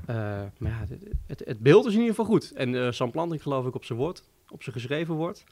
Uh, 0.00 0.16
maar 0.58 0.70
ja, 0.70 0.84
het, 1.26 1.42
het, 1.44 1.58
beeld 1.58 1.86
is 1.86 1.92
in 1.92 2.00
ieder 2.00 2.14
geval 2.14 2.30
goed. 2.30 2.52
En 2.52 2.72
uh, 2.72 2.90
Sam 2.90 3.10
Planting 3.10 3.42
geloof 3.42 3.66
ik 3.66 3.74
op 3.74 3.84
zijn 3.84 3.98
woord, 3.98 4.24
op 4.48 4.62
zijn 4.62 4.74
geschreven 4.74 5.14
woord. 5.14 5.44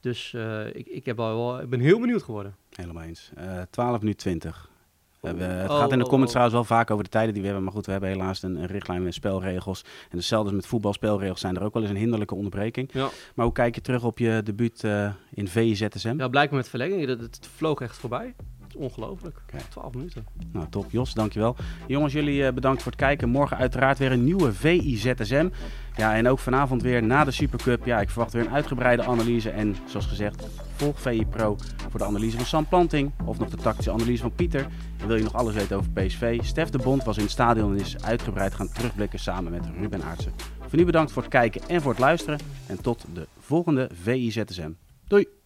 Dus 0.00 0.32
uh, 0.32 0.66
ik, 0.66 0.86
ik, 0.86 1.04
heb 1.04 1.16
wel, 1.16 1.60
ik 1.60 1.68
ben 1.68 1.80
heel 1.80 2.00
benieuwd 2.00 2.22
geworden. 2.22 2.56
Helemaal 2.70 3.02
eens. 3.02 3.30
12 3.70 4.02
nu 4.02 4.14
20. 4.14 4.70
We 5.20 5.30
hebben, 5.30 5.56
het 5.56 5.70
oh, 5.70 5.78
gaat 5.78 5.92
in 5.92 5.98
de 5.98 6.04
oh, 6.04 6.10
comments 6.10 6.34
oh. 6.34 6.40
trouwens 6.40 6.68
wel 6.68 6.78
vaak 6.78 6.90
over 6.90 7.04
de 7.04 7.10
tijden 7.10 7.32
die 7.32 7.42
we 7.42 7.48
hebben. 7.48 7.64
Maar 7.64 7.74
goed, 7.74 7.86
we 7.86 7.92
hebben 7.92 8.10
helaas 8.10 8.42
een, 8.42 8.56
een 8.56 8.66
richtlijn 8.66 9.02
met 9.02 9.14
spelregels. 9.14 9.84
En 10.10 10.16
hetzelfde 10.16 10.52
met 10.52 10.66
voetbalspelregels 10.66 11.40
zijn 11.40 11.56
er 11.56 11.62
ook 11.62 11.72
wel 11.72 11.82
eens 11.82 11.90
een 11.90 11.98
hinderlijke 11.98 12.34
onderbreking. 12.34 12.90
Ja. 12.92 13.08
Maar 13.34 13.44
hoe 13.44 13.54
kijk 13.54 13.74
je 13.74 13.80
terug 13.80 14.04
op 14.04 14.18
je 14.18 14.40
debuut 14.44 14.82
uh, 14.82 15.12
in 15.30 15.48
VZSM? 15.48 16.14
Ja, 16.16 16.28
blijkbaar 16.28 16.58
met 16.58 16.68
verlenging. 16.68 17.06
Het, 17.06 17.20
het 17.20 17.48
vloog 17.56 17.80
echt 17.80 17.96
voorbij 17.96 18.34
ongelooflijk. 18.76 19.40
Okay. 19.48 19.60
12 19.68 19.94
minuten. 19.94 20.26
Nou, 20.52 20.66
top. 20.70 20.90
Jos, 20.90 21.14
dankjewel. 21.14 21.56
Jongens, 21.86 22.12
jullie 22.12 22.42
uh, 22.42 22.52
bedankt 22.52 22.82
voor 22.82 22.92
het 22.92 23.00
kijken. 23.00 23.28
Morgen 23.28 23.56
uiteraard 23.56 23.98
weer 23.98 24.12
een 24.12 24.24
nieuwe 24.24 24.52
VIZSM. 24.52 25.48
Ja, 25.96 26.14
en 26.14 26.28
ook 26.28 26.38
vanavond 26.38 26.82
weer 26.82 27.02
na 27.02 27.24
de 27.24 27.30
Supercup. 27.30 27.84
Ja, 27.84 28.00
ik 28.00 28.10
verwacht 28.10 28.32
weer 28.32 28.46
een 28.46 28.52
uitgebreide 28.52 29.04
analyse. 29.04 29.50
En 29.50 29.76
zoals 29.86 30.06
gezegd, 30.06 30.46
volg 30.76 31.00
VI 31.00 31.26
Pro 31.26 31.56
voor 31.90 31.98
de 31.98 32.06
analyse 32.06 32.36
van 32.36 32.46
Sam 32.46 32.68
Planting. 32.68 33.12
Of 33.24 33.38
nog 33.38 33.50
de 33.50 33.56
tactische 33.56 33.92
analyse 33.92 34.22
van 34.22 34.34
Pieter. 34.34 34.66
En 35.00 35.06
wil 35.06 35.16
je 35.16 35.22
nog 35.22 35.34
alles 35.34 35.54
weten 35.54 35.76
over 35.76 35.90
PSV? 35.90 36.38
Stef 36.42 36.70
de 36.70 36.78
Bond 36.78 37.04
was 37.04 37.16
in 37.16 37.22
het 37.22 37.32
stadion 37.32 37.72
en 37.72 37.80
is 37.80 38.02
uitgebreid 38.02 38.54
gaan 38.54 38.72
terugblikken 38.72 39.18
samen 39.18 39.52
met 39.52 39.66
Ruben 39.80 40.02
Aartsen. 40.02 40.32
Voor 40.60 40.78
nu 40.78 40.84
bedankt 40.84 41.12
voor 41.12 41.22
het 41.22 41.30
kijken 41.30 41.68
en 41.68 41.80
voor 41.80 41.90
het 41.90 42.00
luisteren. 42.00 42.38
En 42.66 42.80
tot 42.82 43.04
de 43.12 43.26
volgende 43.38 43.90
VIZSM. 43.92 44.70
Doei! 45.06 45.43